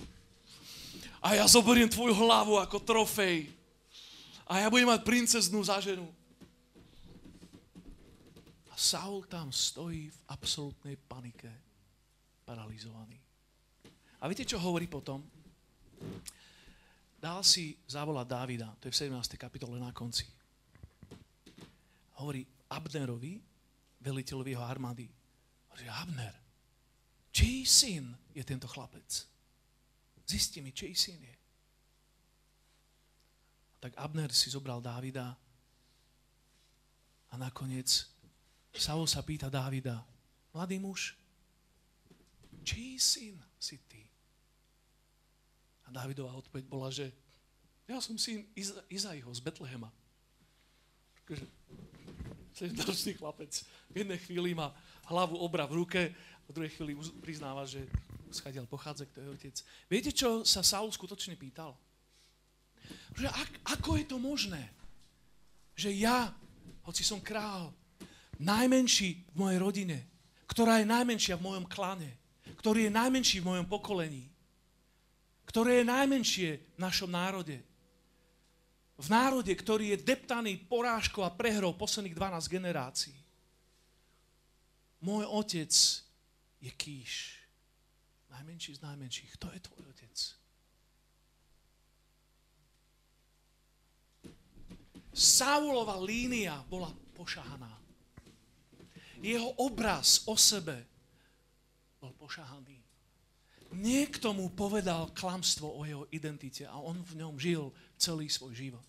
[1.25, 3.49] A ja zoberiem tvoju hlavu ako trofej.
[4.45, 6.05] A ja budem mať princeznú za ženu.
[8.69, 11.49] A Saul tam stojí v absolútnej panike,
[12.45, 13.17] paralizovaný.
[14.21, 15.25] A viete, čo hovorí potom?
[17.25, 19.33] Dal si zavolať Dávida, to je v 17.
[19.41, 20.29] kapitole na konci.
[22.21, 23.41] Hovorí Abnerovi,
[23.97, 25.09] veliteľovi jeho armády.
[25.73, 26.37] Hovorí, Abner,
[27.33, 29.09] čí syn je tento chlapec?
[30.21, 31.35] Zisti mi, čí syn je.
[33.81, 35.33] Tak Abner si zobral Dávida
[37.33, 38.05] a nakoniec
[38.69, 39.97] Saul sa pýta Dávida,
[40.53, 41.17] mladý muž,
[42.61, 43.41] čí syn
[45.95, 47.15] Dávidová odpoveď bola, že
[47.87, 49.87] ja som syn Iza- Izaiho z Betlehema.
[51.23, 51.47] Takže
[52.75, 53.63] ďalší chlapec
[53.95, 54.75] v jednej chvíli má
[55.07, 56.01] hlavu obra v ruke,
[56.45, 56.93] a v druhej chvíli
[57.23, 57.81] priznáva, že
[58.29, 59.55] schadiaľ pochádza, kto je otec.
[59.89, 61.73] Viete, čo sa Saul skutočne pýtal?
[63.17, 64.61] Že ak, ako je to možné,
[65.73, 66.29] že ja,
[66.85, 67.73] hoci som král,
[68.37, 69.97] najmenší v mojej rodine,
[70.45, 72.13] ktorá je najmenšia v mojom klane,
[72.61, 74.29] ktorý je najmenší v mojom pokolení,
[75.55, 77.63] ktoré je najmenšie v našom národe.
[78.99, 83.15] V národe, ktorý je deptaný porážkou a prehrou posledných 12 generácií.
[84.99, 85.71] Môj otec
[86.59, 87.39] je kýš.
[88.35, 89.31] Najmenší z najmenších.
[89.39, 90.15] Kto je tvoj otec?
[95.15, 97.71] Saulova línia bola pošahaná.
[99.23, 100.83] Jeho obraz o sebe
[102.03, 102.84] bol pošahaný.
[103.75, 108.85] Niekto mu povedal klamstvo o jeho identite a on v ňom žil celý svoj život.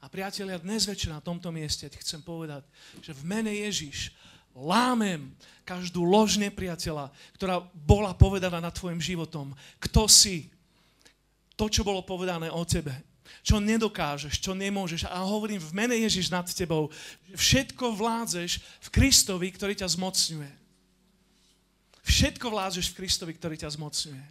[0.00, 2.64] A priatelia, dnes večer na tomto mieste chcem povedať,
[3.04, 4.14] že v mene Ježiš
[4.56, 5.32] lámem
[5.68, 9.52] každú lož nepriateľa, ktorá bola povedaná nad tvojim životom.
[9.76, 10.48] Kto si?
[11.56, 13.12] To, čo bolo povedané o tebe
[13.42, 15.08] čo nedokážeš, čo nemôžeš.
[15.08, 16.92] A hovorím v mene Ježiš nad tebou,
[17.32, 20.61] všetko vládzeš v Kristovi, ktorý ťa zmocňuje.
[22.02, 24.24] Všetko vládzeš v Kristovi, ktorý ťa zmocňuje.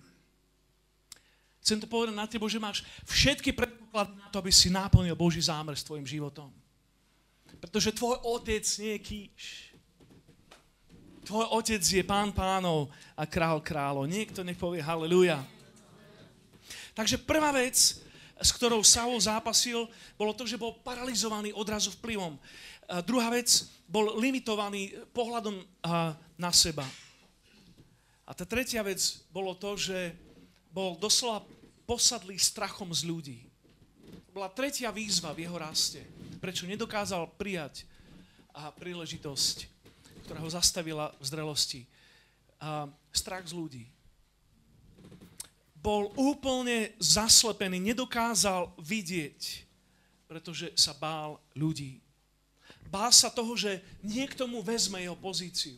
[1.61, 5.39] Chcem to povedať na tebo, že máš všetky predpoklady na to, aby si náplnil Boží
[5.39, 6.49] zámer s tvojim životom.
[7.61, 9.45] Pretože tvoj otec nie je kýš.
[11.21, 14.09] Tvoj otec je pán pánov a král kráľov.
[14.09, 15.45] Niekto nech povie haleluja.
[16.97, 17.77] Takže prvá vec,
[18.41, 19.85] s ktorou Saul zápasil,
[20.17, 22.41] bolo to, že bol paralizovaný odrazu vplyvom.
[22.89, 25.61] A druhá vec, bol limitovaný pohľadom
[26.41, 26.83] na seba.
[28.31, 30.15] A tá tretia vec bolo to, že
[30.71, 31.43] bol doslova
[31.83, 33.39] posadlý strachom z ľudí.
[34.31, 35.99] Bola tretia výzva v jeho raste,
[36.39, 37.83] prečo nedokázal prijať
[38.55, 39.67] a príležitosť,
[40.23, 41.81] ktorá ho zastavila v zrelosti.
[42.63, 43.83] A strach z ľudí
[45.75, 49.67] bol úplne zaslepený, nedokázal vidieť,
[50.31, 51.99] pretože sa bál ľudí.
[52.87, 55.75] Bál sa toho, že niekto mu vezme jeho pozíciu,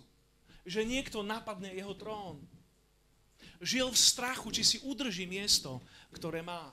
[0.64, 2.40] že niekto napadne jeho trón.
[3.60, 5.84] Žil v strachu, či si udrží miesto,
[6.16, 6.72] ktoré má.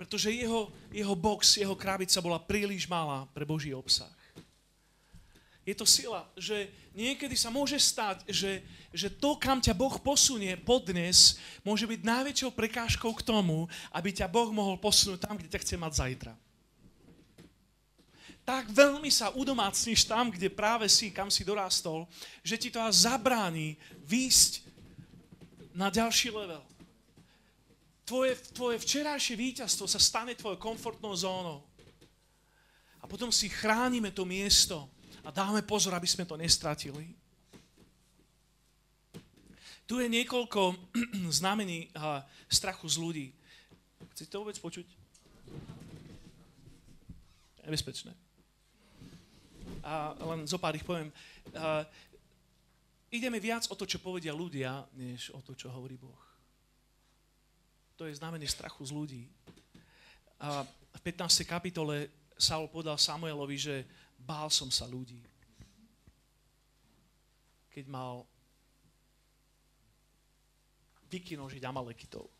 [0.00, 4.08] Pretože jeho, jeho box, jeho krabica bola príliš malá pre Boží obsah.
[5.60, 8.64] Je to sila, že niekedy sa môže stať, že,
[8.96, 14.26] že to, kam ťa Boh posunie podnes, môže byť najväčšou prekážkou k tomu, aby ťa
[14.32, 16.32] Boh mohol posunúť tam, kde ťa chce mať zajtra.
[18.50, 22.10] Tak veľmi sa udomácniš tam, kde práve si, kam si dorástol,
[22.42, 24.66] že ti to zabráni výjsť
[25.70, 26.58] na ďalší level.
[28.02, 31.62] Tvoje, tvoje včerajšie víťazstvo sa stane tvojou komfortnou zónou.
[32.98, 34.90] A potom si chránime to miesto,
[35.22, 37.14] a dáme pozor, aby sme to nestratili.
[39.86, 40.74] Tu je niekoľko
[41.38, 41.86] znamení
[42.50, 43.26] strachu z ľudí.
[44.18, 44.90] Chcete to vôbec počuť?
[47.62, 48.29] Nebezpečné.
[49.84, 51.08] A len zo pár ich poviem.
[51.56, 51.84] A,
[53.10, 56.22] ideme viac o to, čo povedia ľudia, než o to, čo hovorí Boh.
[58.00, 59.22] To je znamenie strachu z ľudí.
[60.40, 60.64] A
[60.96, 61.44] v 15.
[61.44, 62.08] kapitole
[62.40, 63.76] Saul podal Samuelovi, že
[64.20, 65.20] Bál som sa ľudí.
[67.72, 68.24] Keď mal
[71.10, 72.30] vykinožiť Amalekitov.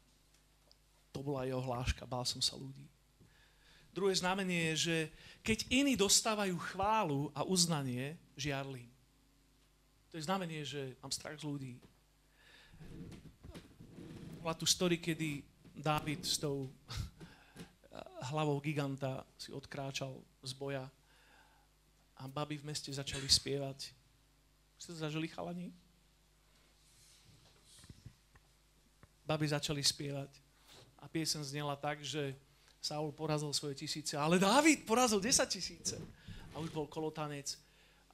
[1.10, 2.86] To bola jeho hláška, bál som sa ľudí.
[3.90, 4.96] Druhé znamenie je, že
[5.40, 8.88] keď iní dostávajú chválu a uznanie, žiarlím.
[10.10, 11.74] To je znamenie, že mám strach z ľudí.
[14.40, 15.44] Bola tu story, kedy
[15.80, 16.68] Dávid s tou
[18.32, 20.12] hlavou giganta si odkráčal
[20.44, 20.84] z boja
[22.20, 23.96] a baby v meste začali spievať.
[24.76, 25.72] Ste zažili, chalani?
[29.24, 30.50] Baby začali spievať
[31.00, 32.36] a piesen znela tak, že
[32.80, 36.00] Saul porazil svoje tisíce, ale Dávid porazil 10 tisíce.
[36.56, 37.60] A už bol kolotanec.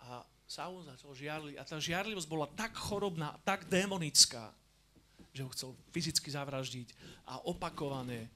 [0.03, 1.55] A Saul začal žiarliť.
[1.57, 4.51] A tá žiarlivosť bola tak chorobná, tak démonická,
[5.31, 6.89] že ho chcel fyzicky zavraždiť
[7.31, 8.27] a opakované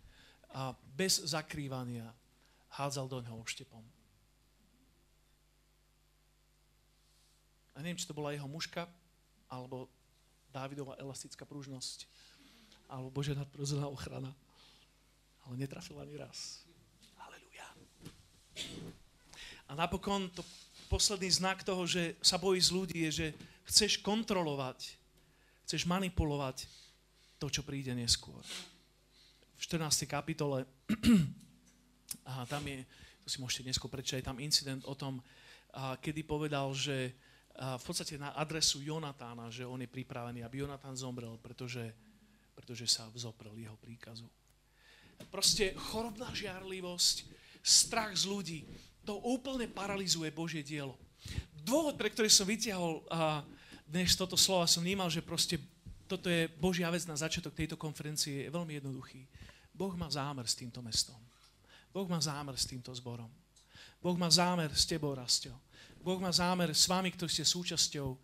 [0.55, 2.07] a bez zakrývania
[2.75, 3.83] hádzal do neho oštepom.
[7.75, 8.87] A neviem, či to bola jeho mužka,
[9.51, 9.91] alebo
[10.51, 12.11] Dávidová elastická pružnosť,
[12.91, 14.35] alebo Božia nadprirodzená ochrana
[15.51, 16.63] ale netrafil ani raz.
[17.19, 17.67] Halelujá.
[19.67, 20.47] A napokon to
[20.87, 23.29] posledný znak toho, že sa bojí z ľudí, je, že
[23.67, 24.95] chceš kontrolovať,
[25.67, 26.71] chceš manipulovať
[27.43, 28.39] to, čo príde neskôr.
[29.59, 30.07] V 14.
[30.07, 30.63] kapitole,
[32.31, 32.87] a tam je,
[33.27, 35.19] to si môžete neskôr prečítať, tam incident o tom,
[35.75, 37.11] a kedy povedal, že
[37.61, 41.93] a v podstate na adresu Jonatána, že on je pripravený, aby Jonatán zomrel, pretože,
[42.55, 44.31] pretože sa vzoprel jeho príkazu
[45.29, 47.29] proste chorobná žiarlivosť,
[47.61, 48.61] strach z ľudí,
[49.05, 50.97] to úplne paralizuje Božie dielo.
[51.61, 53.05] Dôvod, pre ktorý som vytiahol
[53.85, 55.61] dnes toto slova, som vnímal, že proste
[56.09, 59.23] toto je Božia vec na začiatok tejto konferencie, je veľmi jednoduchý.
[59.71, 61.19] Boh má zámer s týmto mestom.
[61.91, 63.31] Boh má zámer s týmto zborom.
[64.01, 65.55] Boh má zámer s tebou, Rastio.
[66.01, 68.17] Boh má zámer s vami, ktorí ste súčasťou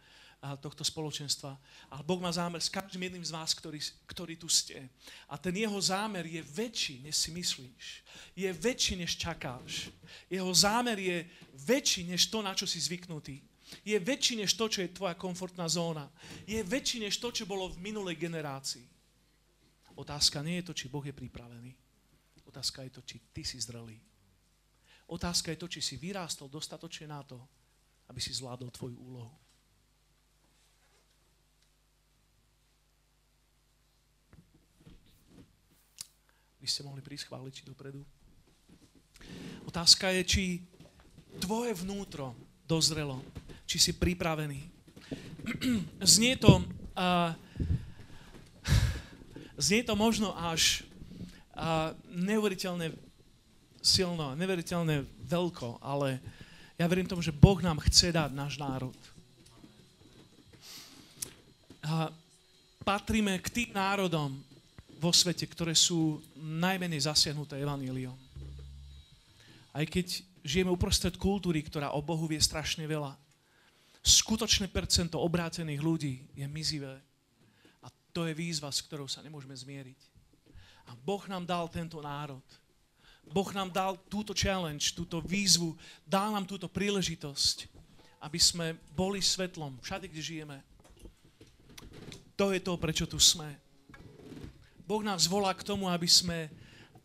[0.61, 1.59] tohto spoločenstva.
[1.91, 4.93] Ale Boh má zámer s každým jedným z vás, ktorý, ktorý tu ste.
[5.27, 7.85] A ten jeho zámer je väčší, než si myslíš.
[8.37, 9.91] Je väčší, než čakáš.
[10.31, 11.27] Jeho zámer je
[11.57, 13.43] väčší, než to, na čo si zvyknutý.
[13.83, 16.07] Je väčší, než to, čo je tvoja komfortná zóna.
[16.47, 18.87] Je väčší, než to, čo bolo v minulej generácii.
[19.97, 21.73] Otázka nie je to, či Boh je pripravený.
[22.47, 23.99] Otázka je to, či ty si zrelý.
[25.07, 27.41] Otázka je to, či si vyrástol dostatočne na to,
[28.07, 29.46] aby si zvládol tvoju úlohu.
[36.67, 38.03] By ste mohli prísť chváliť dopredu.
[39.71, 40.45] Otázka je, či
[41.39, 42.35] tvoje vnútro
[42.67, 43.23] dozrelo,
[43.71, 44.67] či si pripravený.
[46.19, 46.67] Znie to,
[46.99, 47.31] uh,
[49.71, 50.83] znie to možno až
[51.55, 52.91] uh, neuveriteľne
[53.79, 56.19] silno, neuveriteľne veľko, ale
[56.75, 58.99] ja verím tomu, že Boh nám chce dať náš národ.
[61.87, 62.11] A
[62.83, 64.35] patríme k tým národom,
[65.07, 68.19] vo svete, ktoré sú najmenej zasiahnuté evaníliom.
[69.71, 73.15] Aj keď žijeme uprostred kultúry, ktorá o Bohu vie strašne veľa,
[74.03, 76.99] skutočné percento obrátených ľudí je mizivé.
[77.87, 80.01] A to je výzva, s ktorou sa nemôžeme zmieriť.
[80.91, 82.43] A Boh nám dal tento národ.
[83.31, 87.71] Boh nám dal túto challenge, túto výzvu, dal nám túto príležitosť,
[88.23, 90.59] aby sme boli svetlom všade, kde žijeme.
[92.39, 93.66] To je to, prečo tu sme.
[94.87, 96.47] Boh nás volá k tomu, aby sme,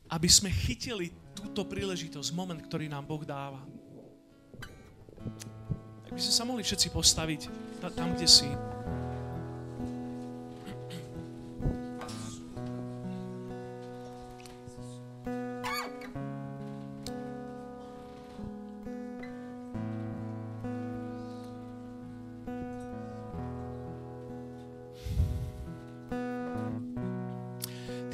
[0.06, 3.66] aby sme chytili túto príležitosť, moment, ktorý nám Boh dáva.
[6.06, 7.42] Tak by sme sa mohli všetci postaviť
[7.98, 8.50] tam, kde si.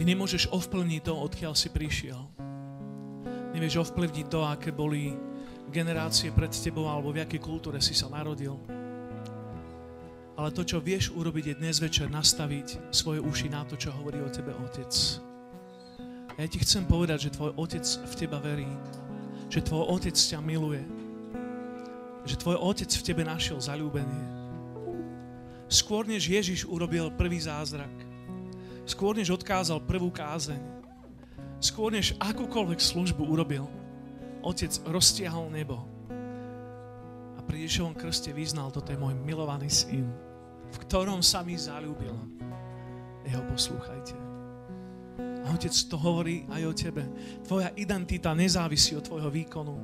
[0.08, 2.16] Nemôžeš ovplyvniť to, odkiaľ si prišiel.
[3.52, 5.12] Nevieš ovplyvniť to, aké boli
[5.68, 8.56] generácie pred tebou alebo v akej kultúre si sa narodil.
[10.38, 14.22] Ale to, čo vieš urobiť, je dnes večer nastaviť svoje uši na to, čo hovorí
[14.24, 14.94] o tebe Otec.
[16.38, 18.70] A ja ti chcem povedať, že tvoj Otec v teba verí.
[19.50, 20.86] Že tvoj Otec ťa miluje.
[22.30, 24.26] Že tvoj Otec v tebe našiel zalúbenie.
[25.68, 28.07] Skôr než Ježiš urobil prvý zázrak,
[28.88, 30.64] skôr než odkázal prvú kázeň,
[31.60, 33.68] skôr než akúkoľvek službu urobil,
[34.40, 35.84] Otec roztiahol nebo
[37.36, 40.08] a pri Ježovom krste vyznal, toto je môj milovaný syn,
[40.72, 42.16] v ktorom sa mi zalúbil.
[43.28, 44.16] Jeho poslúchajte.
[45.20, 47.04] A Otec to hovorí aj o tebe.
[47.44, 49.76] Tvoja identita nezávisí od tvojho výkonu.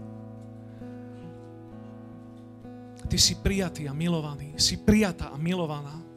[3.03, 4.55] Ty si prijatý a milovaný.
[4.55, 6.12] Si prijatá a milovaná.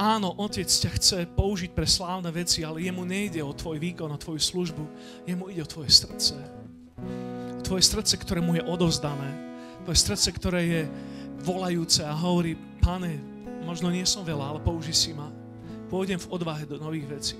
[0.00, 4.16] Áno, Otec ťa chce použiť pre slávne veci, ale jemu nejde o tvoj výkon, o
[4.16, 4.84] tvoju službu.
[5.28, 6.32] Jemu ide o tvoje srdce.
[7.60, 9.28] Tvoje srdce, ktoré mu je odovzdané.
[9.84, 10.82] Tvoje srdce, ktoré je
[11.44, 13.20] volajúce a hovorí, pane,
[13.68, 15.28] možno nie som veľa, ale použi si ma.
[15.92, 17.36] Pôjdem v odvahe do nových vecí.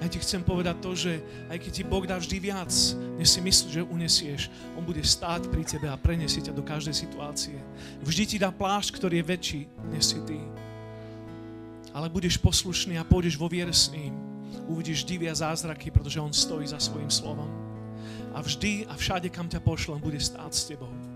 [0.00, 1.20] Ja ti chcem povedať to, že
[1.52, 2.72] aj keď ti Boh dá vždy viac,
[3.20, 6.96] než si myslíš, že unesieš, On bude stáť pri tebe a preniesie ťa do každej
[6.96, 7.60] situácie.
[8.00, 9.60] Vždy ti dá plášť, ktorý je väčší,
[9.92, 10.40] než si ty
[11.94, 14.14] ale budeš poslušný a pôjdeš vo viere s ním.
[14.70, 17.50] uvidíš divia zázraky, pretože On stojí za svojim slovom.
[18.34, 21.09] A vždy a všade, kam ťa pošlem, bude stáť s tebou.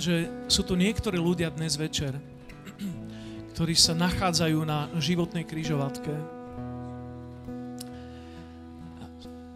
[0.00, 2.16] Vnímal, že sú tu niektorí ľudia dnes večer,
[3.52, 6.08] ktorí sa nachádzajú na životnej kryžovatke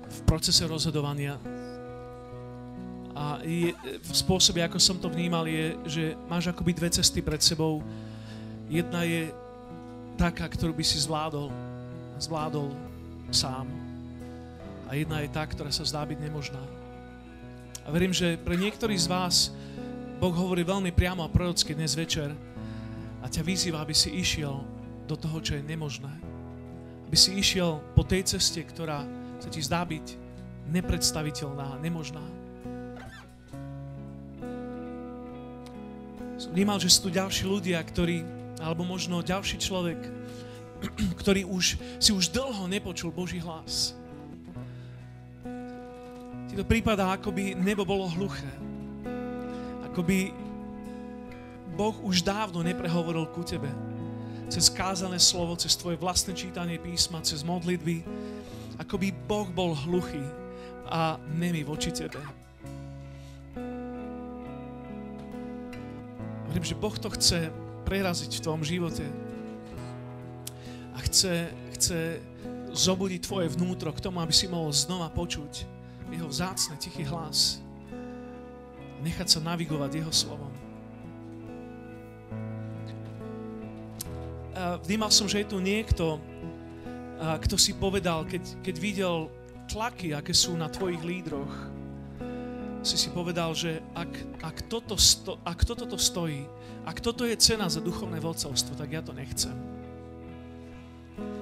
[0.04, 1.40] v procese rozhodovania.
[3.16, 3.72] A je,
[4.04, 7.80] v spôsobe, ako som to vnímal, je, že máš akoby dve cesty pred sebou.
[8.68, 9.32] Jedna je
[10.20, 11.48] taká, ktorú by si zvládol,
[12.20, 12.68] zvládol
[13.32, 13.64] sám.
[14.92, 16.60] A jedna je tá, ktorá sa zdá byť nemožná.
[17.84, 19.36] A verím, že pre niektorých z vás
[20.14, 22.30] Boh hovorí veľmi priamo a prorocky dnes večer
[23.18, 24.62] a ťa vyzýva, aby si išiel
[25.10, 26.12] do toho, čo je nemožné.
[27.10, 29.02] Aby si išiel po tej ceste, ktorá
[29.42, 30.06] sa ti zdá byť
[30.70, 32.22] nepredstaviteľná, nemožná.
[36.38, 38.22] Som vnímal, že sú tu ďalší ľudia, ktorí,
[38.62, 39.98] alebo možno ďalší človek,
[41.20, 43.98] ktorý už, si už dlho nepočul Boží hlas.
[46.48, 48.73] Ti to prípada, ako by nebo bolo hluché.
[49.94, 50.34] Ako by
[51.78, 53.70] Boh už dávno neprehovoril ku tebe.
[54.50, 58.02] Cez kázané slovo, cez tvoje vlastné čítanie písma, cez modlitby.
[58.82, 60.18] Ako by Boh bol hluchý
[60.90, 62.18] a nemý voči tebe.
[66.50, 67.54] Verím, že Boh to chce
[67.86, 69.06] preraziť v tvojom živote.
[70.90, 72.18] A chce, chce
[72.74, 75.62] zobudiť tvoje vnútro k tomu, aby si mohol znova počuť
[76.10, 77.62] jeho vzácne, tichý hlas.
[79.04, 80.48] Nechať sa navigovať jeho slovom.
[84.88, 86.16] Vnímal som, že je tu niekto,
[87.20, 89.16] kto si povedal, keď, keď videl
[89.68, 91.52] tlaky, aké sú na tvojich lídroch,
[92.84, 94.12] si si povedal, že ak,
[94.44, 96.44] ak, toto sto, ak toto to stojí,
[96.84, 99.56] ak toto je cena za duchovné vodcovstvo, tak ja to nechcem.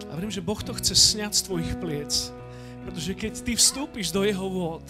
[0.06, 2.30] A verím, že Boh to chce sňať z tvojich pliec.
[2.86, 4.86] Pretože keď ty vstúpiš do jeho vôd,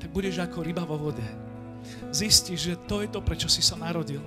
[0.00, 1.24] tak budeš ako ryba vo vode.
[2.10, 4.20] Zistíš, že to je to, prečo si sa narodil.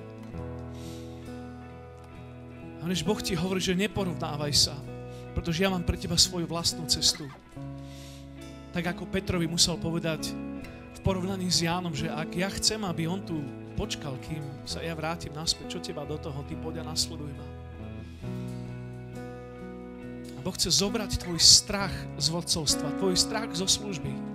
[2.79, 4.75] A než Boh ti hovorí, že neporovnávaj sa,
[5.33, 7.25] pretože ja mám pre teba svoju vlastnú cestu
[8.73, 10.33] tak ako Petrovi musel povedať
[10.97, 13.37] v porovnaní s Jánom, že ak ja chcem, aby on tu
[13.77, 17.47] počkal, kým sa ja vrátim naspäť, čo teba do toho, ty poď a nasleduj ma.
[20.33, 24.32] A Boh chce zobrať tvoj strach z vodcovstva, tvoj strach zo služby.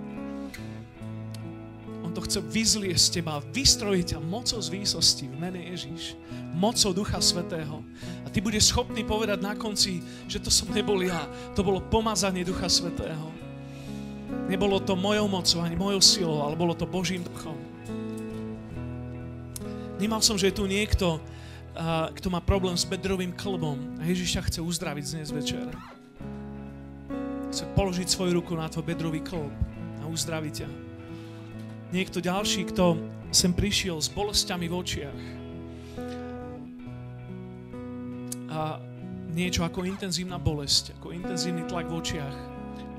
[2.09, 6.17] On to chce vyzlie z teba, vystrojiť ťa mocou z výsosti v mene Ježíš,
[6.57, 7.85] mocou Ducha Svetého.
[8.25, 12.41] A ty budeš schopný povedať na konci, že to som nebol ja, to bolo pomazanie
[12.41, 13.29] Ducha Svetého.
[14.49, 17.53] Nebolo to mojou mocou ani mojou silou, ale bolo to Božím duchom.
[20.01, 21.21] Vnímal som, že je tu niekto,
[22.17, 25.69] kto má problém s bedrovým klbom a Ježiš ťa chce uzdraviť dnes večer.
[27.53, 29.53] Chce položiť svoju ruku na tvoj bedrový klb
[30.01, 30.88] a uzdraviť ťa.
[31.89, 32.97] Niekto ďalší, kto
[33.33, 35.21] sem prišiel s bolestiami v očiach
[38.49, 38.81] a
[39.29, 42.37] niečo ako intenzívna bolesť, ako intenzívny tlak v očiach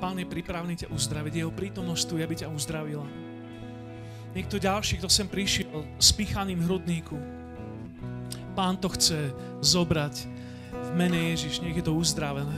[0.01, 1.45] Pán je pripravený ťa uzdraviť.
[1.45, 3.05] Jeho prítomnosť tu je, aby ťa uzdravila.
[4.33, 7.21] Niekto ďalší, kto sem prišiel s pichaným hrudníku.
[8.57, 9.29] Pán to chce
[9.61, 10.25] zobrať
[10.73, 11.61] v mene Ježiš.
[11.61, 12.57] Nech je to uzdravené.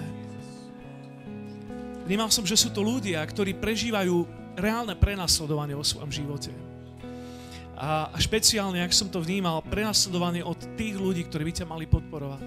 [2.07, 4.23] Vnímal som, že sú to ľudia, ktorí prežívajú
[4.57, 6.53] reálne prenasledovanie vo svojom živote.
[7.77, 12.47] A, špeciálne, ak som to vnímal, prenasledovanie od tých ľudí, ktorí by ťa mali podporovať.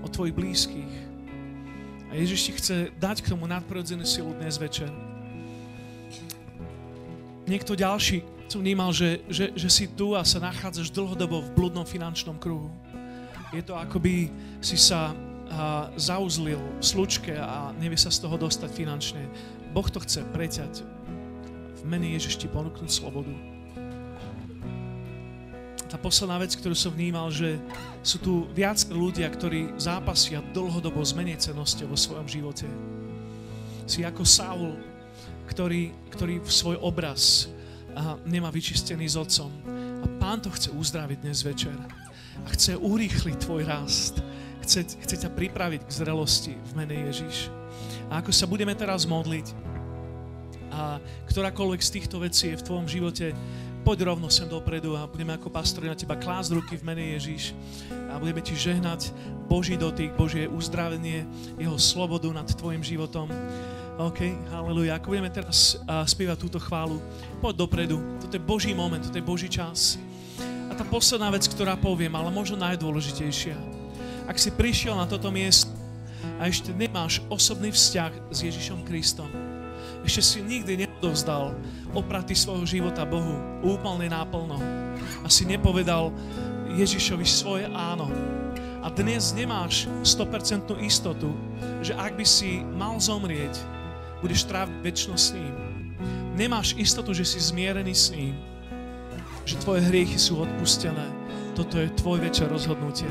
[0.00, 1.08] Od tvojich blízkych
[2.08, 4.88] a Ježiš ti chce dať k tomu nadprirodzenú silu dnes večer.
[7.44, 11.84] Niekto ďalší som vnímal, že, že, že si tu a sa nachádzaš dlhodobo v bludnom
[11.84, 12.72] finančnom kruhu.
[13.52, 14.32] Je to ako by
[14.64, 19.28] si sa a, zauzlil v slučke a nevie sa z toho dostať finančne.
[19.72, 20.82] Boh to chce preťať.
[21.78, 23.32] V mene Ježiš ti ponúknuť slobodu
[25.88, 27.56] tá posledná vec, ktorú som vnímal, že
[28.04, 32.68] sú tu viac ľudia, ktorí zápasia dlhodobo s menecenosťou vo svojom živote.
[33.88, 34.76] Si ako Saul,
[35.48, 37.48] ktorý, ktorý v svoj obraz
[37.96, 39.48] a nemá vyčistený s otcom.
[40.04, 41.72] A pán to chce uzdraviť dnes večer.
[42.44, 44.20] A chce urýchliť tvoj rast.
[44.60, 47.48] Chce, chce ťa pripraviť k zrelosti v mene Ježiš.
[48.08, 49.70] A ako sa budeme teraz modliť,
[50.68, 53.32] a ktorákoľvek z týchto vecí je v tvojom živote
[53.88, 57.56] poď rovno sem dopredu a budeme ako pastori na teba klásť ruky v mene Ježíš
[58.12, 59.16] a budeme ti žehnať
[59.48, 61.24] Boží dotyk, Božie uzdravenie,
[61.56, 63.32] jeho slobodu nad tvojim životom.
[63.96, 65.00] OK, haleluja.
[65.00, 67.00] Ako budeme teraz spievať túto chválu,
[67.40, 67.96] poď dopredu.
[68.20, 69.96] Toto je Boží moment, toto je Boží čas.
[70.68, 73.56] A tá posledná vec, ktorá poviem, ale možno najdôležitejšia.
[74.28, 75.72] Ak si prišiel na toto miesto
[76.38, 79.28] a ešte nemáš osobný vzťah s Ježišom Kristom,
[80.06, 81.52] ešte si nikdy neodovzdal
[81.92, 84.56] opraty svojho života Bohu úplne náplno
[85.20, 86.14] a si nepovedal
[86.78, 88.08] Ježišovi svoje áno.
[88.78, 91.34] A dnes nemáš 100% istotu,
[91.82, 93.58] že ak by si mal zomrieť,
[94.22, 95.54] budeš tráviť väčšnosť s ním.
[96.38, 98.38] Nemáš istotu, že si zmierený s ním,
[99.42, 101.04] že tvoje hriechy sú odpustené.
[101.58, 103.10] Toto je tvoj večer rozhodnutia.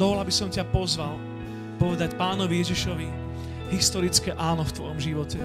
[0.00, 1.20] Dovol, aby som ťa pozval
[1.76, 3.08] povedať pánovi Ježišovi
[3.70, 5.38] historické áno v tvojom živote.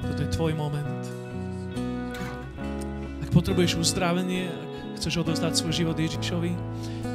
[0.00, 1.02] Toto je tvoj moment.
[3.24, 6.52] Ak potrebuješ uzdravenie, ak chceš odozdať svoj život Ježišovi,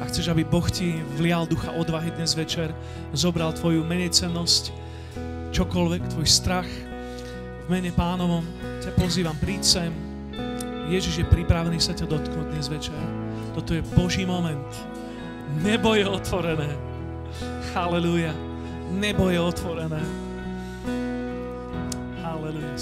[0.00, 2.72] a chceš, aby Boh ti vlial ducha odvahy dnes večer,
[3.12, 4.72] zobral tvoju menejcennosť,
[5.52, 6.68] čokoľvek, tvoj strach,
[7.64, 8.42] v mene pánovom
[8.80, 9.92] ťa pozývam, príď sem.
[10.90, 12.96] Ježiš je pripravený sa ťa dotknúť dnes večer.
[13.54, 14.66] Toto je Boží moment.
[15.62, 16.89] Nebo je otvorené.
[17.70, 18.34] Halelúja.
[18.90, 20.02] Nebo je otvorené.
[22.18, 22.74] Hallelujah.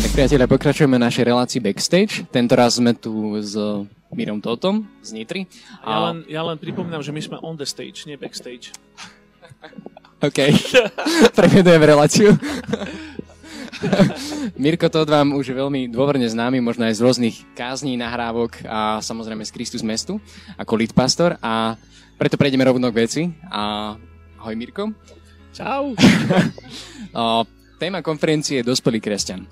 [0.00, 2.24] Tak priatelia, pokračujeme našej relácii Backstage.
[2.32, 3.52] Tento raz sme tu s
[4.16, 5.44] Mírom Totom z Nitry.
[5.84, 5.92] A...
[5.92, 8.72] Ja, len, ja len pripomínam, že my sme on the stage, nie backstage.
[10.20, 10.38] OK.
[11.38, 12.28] Prevedujem reláciu.
[14.60, 19.40] Mirko Todd vám už veľmi dôverne známy, možno aj z rôznych kázní, nahrávok a samozrejme
[19.48, 20.20] z Kristus mestu
[20.60, 21.72] ako lead pastor a
[22.20, 23.22] preto prejdeme rovno k veci.
[23.48, 23.96] A
[24.36, 24.92] ahoj Mirko.
[25.56, 25.96] Čau.
[27.80, 29.48] téma konferencie je Dospelý kresťan.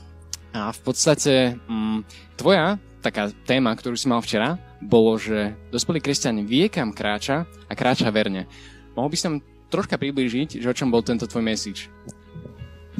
[0.52, 1.98] A v podstate m, mm,
[2.36, 7.72] tvoja taká téma, ktorú si mal včera, bolo, že dospelý kresťan vie, kam kráča a
[7.72, 8.44] kráča verne.
[8.92, 9.32] Mohol by som
[9.68, 11.92] troška priblížiť, že o čom bol tento tvoj message?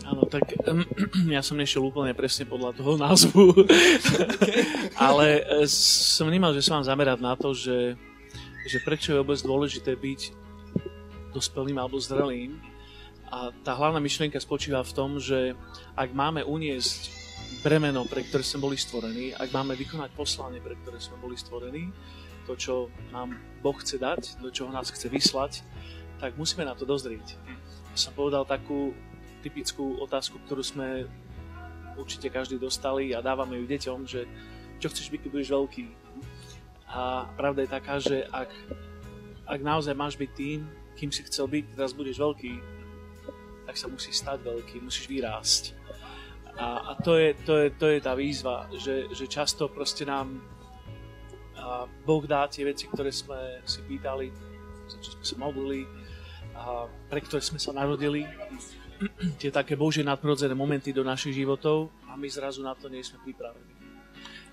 [0.06, 0.84] Áno, tak um,
[1.36, 3.44] ja som nešiel úplne presne podľa toho názvu,
[5.08, 7.98] ale e, som vnímal, že sa mám zamerať na to, že,
[8.68, 10.20] že prečo je vôbec dôležité byť
[11.34, 12.56] dospelým alebo zrelým.
[13.28, 15.52] A tá hlavná myšlienka spočíva v tom, že
[15.92, 17.12] ak máme uniesť
[17.60, 21.92] bremeno, pre ktoré sme boli stvorení, ak máme vykonať poslanie, pre ktoré sme boli stvorení,
[22.48, 22.74] to, čo
[23.12, 25.60] nám Boh chce dať, do čoho nás chce vyslať,
[26.18, 27.38] tak musíme na to dozrieť.
[27.94, 28.94] Som povedal takú
[29.42, 31.06] typickú otázku, ktorú sme
[31.98, 34.26] určite každý dostali a dávame ju deťom, že
[34.78, 35.86] čo chceš byť, keď budeš veľký.
[36.88, 38.50] A pravda je taká, že ak,
[39.46, 40.62] ak naozaj máš byť tým,
[40.94, 42.54] kým si chcel byť, teraz budeš veľký,
[43.66, 45.62] tak sa musí stať veľký, musíš vyrásť.
[46.58, 50.42] A, a to, je, to, je, to je tá výzva, že, že často proste nám
[51.58, 54.30] a Boh dá tie veci, ktoré sme si pýtali,
[54.86, 55.82] za čo sme sa modlili,
[57.08, 58.26] pre ktoré sme sa narodili
[59.40, 63.22] tie také Božie nadprirodzené momenty do našich životov a my zrazu na to nie sme
[63.22, 63.74] pripravení.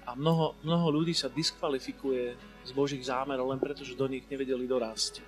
[0.06, 4.70] A mnoho, mnoho ľudí sa diskvalifikuje z Božích zámerov len preto, že do nich nevedeli
[4.70, 5.26] dorásť.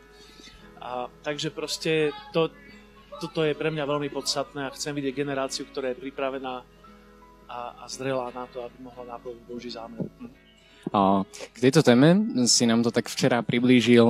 [0.77, 2.53] A, takže proste to,
[3.17, 6.61] toto je pre mňa veľmi podstatné a chcem vidieť generáciu, ktorá je pripravená
[7.49, 10.05] a, a zrelá na to, aby mohla naplniť Boží zámer.
[11.27, 12.15] K tejto téme
[12.47, 14.07] si nám to tak včera priblížil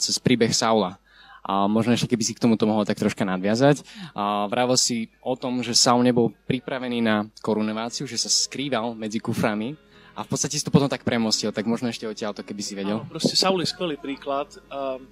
[0.00, 0.98] cez príbeh Saula.
[1.46, 3.86] A možno ešte keby si k tomuto mohol tak troška nadviazať.
[4.18, 9.22] A vrával si o tom, že Saul nebol pripravený na korunováciu, že sa skrýval medzi
[9.22, 9.78] kuframi
[10.16, 12.72] a v podstate si to potom tak premostil, tak možno ešte odtiaľ to, keby si
[12.74, 13.04] vedel.
[13.04, 15.04] Áno, proste Saul je skvelý príklad um,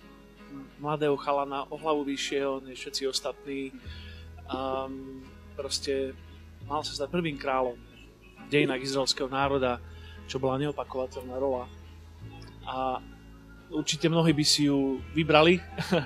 [0.80, 3.70] mladého chalana o hlavu vyššieho než všetci ostatní.
[4.49, 5.20] Um,
[5.55, 6.16] proste
[6.64, 9.78] mal sa stať prvým kráľom v dejinách izraelského národa,
[10.24, 11.68] čo bola neopakovateľná rola.
[12.64, 12.99] A
[13.71, 15.61] určite mnohí by si ju vybrali,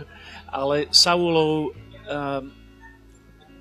[0.59, 2.53] ale Saulov um,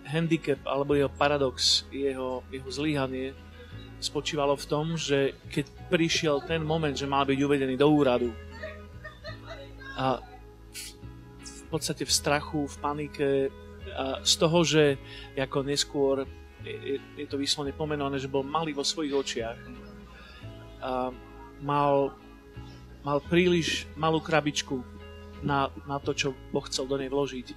[0.08, 3.36] handicap alebo jeho paradox, jeho, jeho zlyhanie
[4.00, 8.30] spočívalo v tom, že keď prišiel ten moment, že mal byť uvedený do úradu
[9.98, 10.22] a
[11.42, 13.30] v podstate v strachu, v panike,
[13.98, 14.84] a z toho, že
[15.36, 16.24] ako neskôr
[16.64, 19.60] je, je to vyslovene pomenované, že bol malý vo svojich očiach,
[20.78, 21.10] a
[21.66, 22.14] mal
[23.08, 24.84] mal príliš malú krabičku
[25.40, 27.48] na, na to, čo Boh chcel do nej vložiť,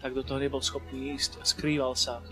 [0.00, 2.24] tak do toho nebol schopný ísť a skrýval sa.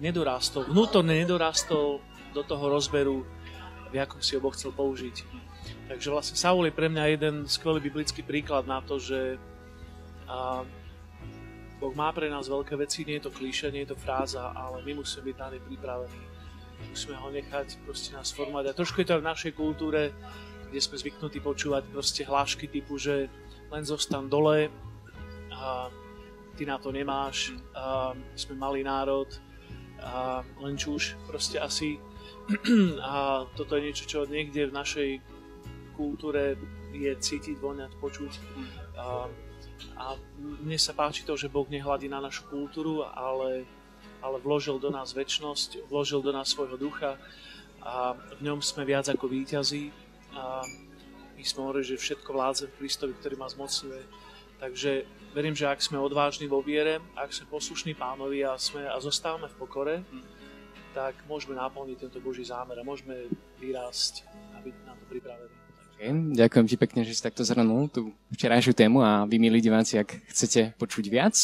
[0.00, 2.00] Nedorástol, vnútorne nedorástol
[2.32, 3.28] do toho rozberu,
[3.92, 5.28] v akom si ho Boh chcel použiť.
[5.92, 9.36] Takže vlastne Saul je pre mňa jeden skvelý biblický príklad na to, že
[10.24, 10.64] a,
[11.76, 14.80] Boh má pre nás veľké veci, nie je to klíše, nie je to fráza, ale
[14.88, 16.22] my musíme byť na ne pripravení.
[16.88, 18.72] Musíme ho nechať proste nás formovať.
[18.72, 20.14] A trošku je to v našej kultúre,
[20.72, 23.28] kde sme zvyknutí počúvať proste hlášky typu, že
[23.68, 24.72] len zostan dole,
[25.52, 25.92] a
[26.56, 29.28] ty na to nemáš, a sme malý národ,
[30.00, 32.00] a len čuž proste asi.
[33.06, 35.10] A toto je niečo, čo niekde v našej
[35.94, 36.58] kultúre
[36.90, 38.32] je cítiť, voňať, počuť.
[38.98, 39.30] A,
[39.94, 40.04] a
[40.40, 43.62] mne sa páči to, že Boh nehľadí na našu kultúru, ale,
[44.18, 47.14] ale vložil do nás väčnosť, vložil do nás svojho ducha
[47.82, 50.01] a v ňom sme viac ako víťazí.
[50.36, 50.64] A
[51.36, 54.02] my sme hovorili, že všetko vládze v Kristovi, ktorý ma zmocňuje.
[54.62, 54.90] Takže
[55.34, 59.50] verím, že ak sme odvážni vo viere, ak sme poslušní pánovi a, sme, a zostávame
[59.50, 59.94] v pokore,
[60.94, 63.26] tak môžeme naplniť tento Boží zámer a môžeme
[63.58, 65.56] vyrásť a byť na to pripravení.
[66.02, 69.98] Okay, ďakujem ti pekne, že si takto zhrnul tú včerajšiu tému a vy, milí diváci,
[69.98, 71.34] ak chcete počuť viac,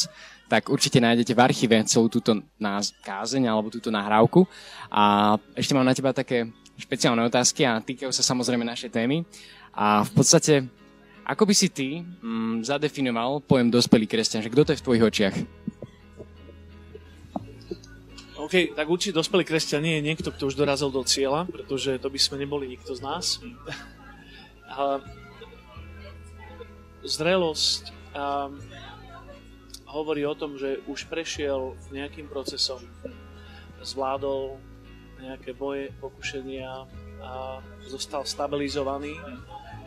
[0.50, 4.46] tak určite nájdete v archíve celú túto náz- kázeň alebo túto nahrávku.
[4.90, 9.26] A ešte mám na teba také špeciálne otázky a týkajú sa samozrejme našej témy.
[9.74, 10.64] A v podstate,
[11.26, 15.06] ako by si ty mm, zadefinoval pojem dospelý kresťan, že kto to je v tvojich
[15.10, 15.36] očiach?
[18.38, 22.08] OK, tak určite dospelý kresťan nie je niekto, kto už dorazil do cieľa, pretože to
[22.08, 23.42] by sme neboli nikto z nás.
[24.78, 25.02] A
[27.02, 28.52] zrelosť a
[29.88, 32.84] hovorí o tom, že už prešiel nejakým procesom,
[33.80, 34.60] zvládol
[35.20, 36.86] nejaké boje, pokušenia
[37.18, 39.18] a zostal stabilizovaný.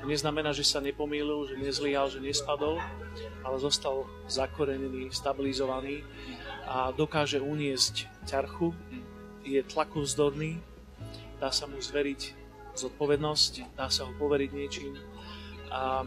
[0.02, 2.82] To neznamená, že sa nepomýlil, že nezlyhal, že nespadol,
[3.46, 6.02] ale zostal zakorenený, stabilizovaný
[6.66, 8.74] a dokáže uniesť ťarchu,
[9.42, 10.62] je tlakovzdorný,
[11.42, 12.38] dá sa mu zveriť
[12.78, 14.94] zodpovednosť, dá sa ho poveriť niečím
[15.72, 16.04] a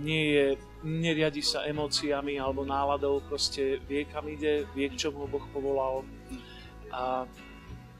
[0.00, 0.46] nie je,
[0.86, 6.06] neriadi sa emóciami alebo náladou, proste vie kam ide, vie k čomu Boh povolal
[6.88, 7.28] a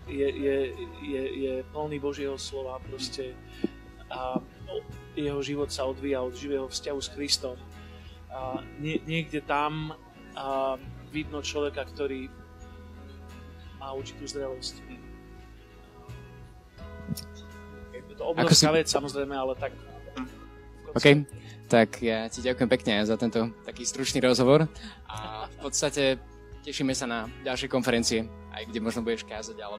[0.09, 0.57] je, je,
[1.05, 3.37] je, je plný Božieho slova proste
[4.09, 4.41] a
[5.13, 7.57] jeho život sa odvíja od živého vzťahu s Kristom.
[8.33, 9.93] A nie, niekde tam
[10.39, 10.81] a
[11.13, 12.31] vidno človeka, ktorý
[13.77, 14.81] má určitú zrelosť
[18.19, 18.79] to obrovská si...
[18.83, 19.73] vec samozrejme, ale tak...
[20.89, 21.07] OK,
[21.69, 24.65] tak ja ti ďakujem pekne za tento taký stručný rozhovor
[25.05, 26.17] a v podstate
[26.65, 28.25] tešíme sa na ďalšie konferencie,
[28.57, 29.77] aj kde možno budeš kázať, alebo